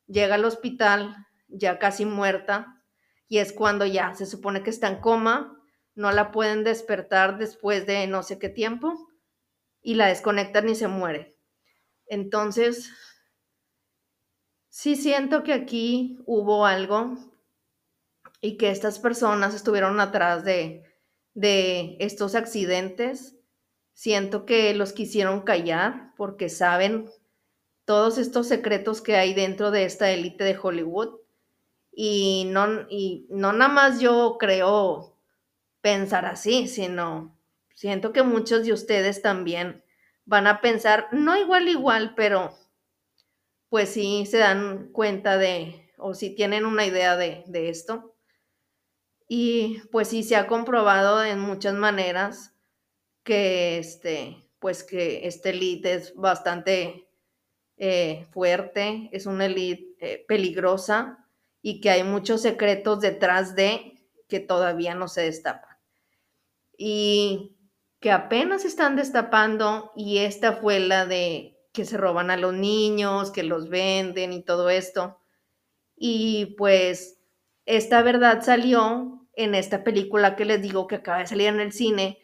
llega 0.06 0.36
al 0.36 0.44
hospital 0.44 1.26
ya 1.48 1.78
casi 1.78 2.06
muerta, 2.06 2.82
y 3.28 3.38
es 3.38 3.52
cuando 3.52 3.84
ya 3.84 4.14
se 4.14 4.26
supone 4.26 4.62
que 4.62 4.70
está 4.70 4.88
en 4.88 5.00
coma, 5.00 5.58
no 5.94 6.12
la 6.12 6.30
pueden 6.30 6.64
despertar 6.64 7.38
después 7.38 7.86
de 7.86 8.06
no 8.06 8.22
sé 8.22 8.38
qué 8.38 8.48
tiempo, 8.48 9.08
y 9.82 9.94
la 9.94 10.06
desconectan 10.06 10.68
y 10.68 10.74
se 10.74 10.88
muere. 10.88 11.31
Entonces, 12.06 12.90
sí 14.68 14.96
siento 14.96 15.42
que 15.42 15.52
aquí 15.52 16.18
hubo 16.26 16.66
algo 16.66 17.16
y 18.40 18.56
que 18.56 18.70
estas 18.70 18.98
personas 18.98 19.54
estuvieron 19.54 20.00
atrás 20.00 20.44
de, 20.44 20.84
de 21.34 21.96
estos 22.00 22.34
accidentes 22.34 23.36
Siento 23.94 24.46
que 24.46 24.74
los 24.74 24.92
quisieron 24.92 25.42
callar 25.42 26.12
porque 26.16 26.48
saben 26.48 27.10
todos 27.84 28.18
estos 28.18 28.48
secretos 28.48 29.02
que 29.02 29.16
hay 29.16 29.34
dentro 29.34 29.70
de 29.70 29.84
esta 29.84 30.10
élite 30.10 30.44
de 30.44 30.58
Hollywood. 30.60 31.20
Y 31.94 32.48
no, 32.48 32.86
y 32.88 33.26
no 33.28 33.52
nada 33.52 33.72
más 33.72 34.00
yo 34.00 34.36
creo 34.38 35.18
pensar 35.82 36.24
así, 36.24 36.68
sino 36.68 37.38
siento 37.74 38.12
que 38.12 38.22
muchos 38.22 38.64
de 38.64 38.72
ustedes 38.72 39.20
también 39.20 39.84
van 40.24 40.46
a 40.46 40.60
pensar, 40.60 41.08
no 41.12 41.36
igual 41.36 41.68
igual, 41.68 42.14
pero 42.14 42.56
pues 43.68 43.90
sí 43.90 44.26
se 44.26 44.38
dan 44.38 44.90
cuenta 44.92 45.38
de, 45.38 45.90
o 45.98 46.14
si 46.14 46.34
tienen 46.34 46.66
una 46.66 46.84
idea 46.84 47.16
de, 47.16 47.44
de 47.46 47.68
esto. 47.70 48.14
Y 49.28 49.80
pues 49.90 50.08
sí 50.08 50.22
se 50.22 50.36
ha 50.36 50.46
comprobado 50.46 51.24
en 51.24 51.40
muchas 51.40 51.74
maneras 51.74 52.54
que 53.24 53.78
este, 53.78 54.48
pues 54.58 54.84
que 54.84 55.26
este 55.26 55.50
elite 55.50 55.94
es 55.94 56.14
bastante 56.14 57.08
eh, 57.78 58.26
fuerte, 58.30 59.08
es 59.12 59.26
una 59.26 59.46
elite 59.46 59.96
eh, 60.00 60.24
peligrosa 60.28 61.26
y 61.62 61.80
que 61.80 61.90
hay 61.90 62.04
muchos 62.04 62.42
secretos 62.42 63.00
detrás 63.00 63.54
de 63.56 63.94
que 64.28 64.40
todavía 64.40 64.94
no 64.94 65.08
se 65.08 65.22
destapan. 65.22 65.76
Y 66.76 67.56
que 68.02 68.10
apenas 68.10 68.64
están 68.64 68.96
destapando 68.96 69.92
y 69.94 70.18
esta 70.18 70.54
fue 70.54 70.80
la 70.80 71.06
de 71.06 71.56
que 71.72 71.84
se 71.84 71.96
roban 71.96 72.32
a 72.32 72.36
los 72.36 72.52
niños, 72.52 73.30
que 73.30 73.44
los 73.44 73.68
venden 73.68 74.32
y 74.32 74.42
todo 74.42 74.70
esto. 74.70 75.20
Y 75.96 76.56
pues 76.58 77.20
esta 77.64 78.02
verdad 78.02 78.42
salió 78.42 79.28
en 79.34 79.54
esta 79.54 79.84
película 79.84 80.34
que 80.34 80.44
les 80.44 80.60
digo 80.60 80.88
que 80.88 80.96
acaba 80.96 81.20
de 81.20 81.28
salir 81.28 81.46
en 81.46 81.60
el 81.60 81.70
cine, 81.72 82.18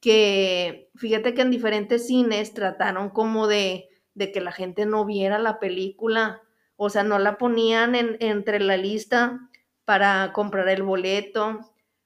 que 0.00 0.90
fíjate 0.96 1.34
que 1.34 1.42
en 1.42 1.50
diferentes 1.50 2.06
cines 2.06 2.54
trataron 2.54 3.10
como 3.10 3.46
de, 3.46 3.90
de 4.14 4.32
que 4.32 4.40
la 4.40 4.50
gente 4.50 4.86
no 4.86 5.04
viera 5.04 5.38
la 5.38 5.60
película, 5.60 6.40
o 6.76 6.88
sea, 6.88 7.02
no 7.02 7.18
la 7.18 7.36
ponían 7.36 7.94
en, 7.94 8.16
entre 8.20 8.60
la 8.60 8.78
lista 8.78 9.50
para 9.84 10.32
comprar 10.32 10.70
el 10.70 10.84
boleto. 10.84 11.60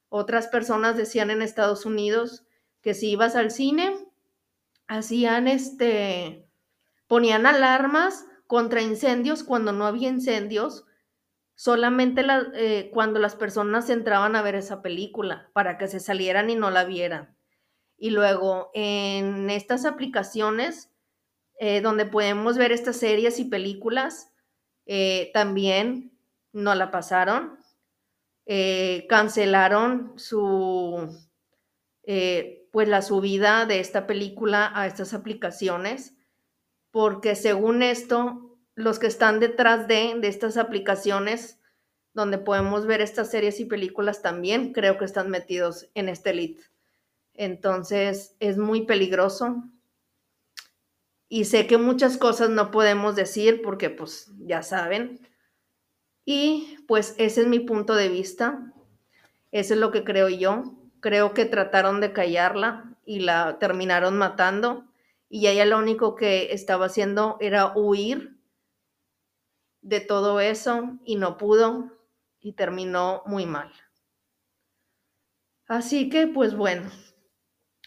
Otras 0.09 0.49
personas 0.49 0.97
decían 0.97 1.31
en 1.31 1.41
Estados 1.41 1.87
Unidos 1.87 2.45
que 2.83 2.95
si 2.95 3.11
ibas 3.11 3.37
al 3.37 3.51
cine, 3.51 3.97
hacían 4.89 5.49
este, 5.49 6.47
ponían 7.07 7.47
alarmas 7.47 8.27
contra 8.47 8.83
incendios 8.83 9.45
cuando 9.45 9.73
no 9.73 9.87
había 9.87 10.09
incendios, 10.09 10.85
solamente 11.55 12.25
eh, 12.55 12.91
cuando 12.93 13.19
las 13.19 13.37
personas 13.37 13.89
entraban 13.89 14.37
a 14.37 14.43
ver 14.43 14.57
esa 14.57 14.83
película, 14.83 15.51
para 15.55 15.79
que 15.79 15.89
se 15.89 16.01
salieran 16.01 16.51
y 16.51 16.57
no 16.57 16.71
la 16.71 16.85
vieran. 16.85 17.37
Y 17.97 18.11
luego 18.11 18.71
en 18.75 19.49
estas 19.49 19.85
aplicaciones 19.85 20.91
eh, 21.59 21.81
donde 21.81 22.05
podemos 22.05 22.59
ver 22.59 22.73
estas 22.73 22.97
series 22.97 23.39
y 23.39 23.45
películas, 23.45 24.33
eh, 24.87 25.31
también 25.33 26.19
no 26.53 26.75
la 26.75 26.91
pasaron. 26.91 27.59
Cancelaron 29.09 30.13
su, 30.17 31.09
pues 32.73 32.89
la 32.89 33.03
subida 33.03 33.67
de 33.67 33.79
esta 33.79 34.09
película 34.09 34.73
a 34.75 34.87
estas 34.87 35.15
aplicaciones, 35.15 36.17
porque 36.91 37.37
según 37.37 37.83
esto, 37.83 38.59
los 38.75 38.99
que 38.99 39.07
están 39.07 39.39
detrás 39.39 39.87
de, 39.87 40.17
de 40.19 40.29
estas 40.29 40.57
aplicaciones, 40.57 41.61
donde 42.15 42.39
podemos 42.39 42.87
ver 42.87 43.03
estas 43.03 43.31
series 43.31 43.61
y 43.61 43.67
películas 43.67 44.23
también, 44.23 44.73
creo 44.73 44.99
que 44.99 45.05
están 45.05 45.31
metidos 45.31 45.91
en 45.95 46.09
este 46.09 46.31
elite. 46.31 46.63
Entonces 47.35 48.37
es 48.41 48.57
muy 48.57 48.87
peligroso. 48.87 49.63
Y 51.29 51.45
sé 51.45 51.67
que 51.67 51.79
muchas 51.79 52.19
cosas 52.19 52.51
no 52.51 52.71
podemos 52.71 53.17
decir 53.17 53.63
porque 53.63 53.91
pues 53.91 54.31
ya 54.39 54.63
saben. 54.63 55.21
Y 56.25 56.79
pues 56.89 57.15
ese 57.19 57.43
es 57.43 57.47
mi 57.47 57.61
punto 57.61 57.95
de 57.95 58.09
vista. 58.09 58.73
Eso 59.51 59.75
es 59.75 59.81
lo 59.81 59.91
que 59.91 60.05
creo 60.05 60.31
yo. 60.31 60.82
Creo 61.03 61.35
que 61.35 61.47
trataron 61.47 62.01
de 62.01 62.13
callarla 62.13 62.97
y 63.05 63.19
la 63.19 63.59
terminaron 63.59 64.17
matando. 64.17 64.85
Y 65.29 65.49
ella 65.49 65.65
lo 65.65 65.79
único 65.79 66.15
que 66.15 66.53
estaba 66.53 66.87
haciendo 66.87 67.39
era 67.41 67.73
huir 67.75 68.39
de 69.81 69.99
todo 69.99 70.39
eso 70.39 71.01
y 71.05 71.17
no 71.17 71.39
pudo 71.39 71.91
y 72.39 72.53
terminó 72.53 73.25
muy 73.27 73.47
mal. 73.47 73.73
Así 75.67 76.09
que 76.09 76.29
pues 76.29 76.55
bueno, 76.55 76.89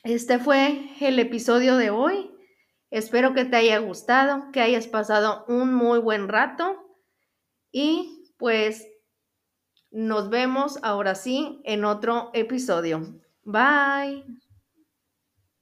este 0.04 0.38
fue 0.38 0.90
el 1.00 1.18
episodio 1.18 1.78
de 1.78 1.92
hoy. 1.92 2.36
Espero 2.92 3.34
que 3.34 3.46
te 3.46 3.56
haya 3.56 3.78
gustado, 3.78 4.52
que 4.52 4.60
hayas 4.60 4.88
pasado 4.88 5.46
un 5.48 5.74
muy 5.74 6.00
buen 6.00 6.28
rato 6.28 6.86
y 7.72 8.34
pues 8.38 8.86
nos 9.96 10.30
vemos 10.30 10.78
ahora 10.84 11.16
sí 11.16 11.62
en 11.64 11.86
otro 11.86 12.30
episodio. 12.34 13.22
Bye. 13.46 14.45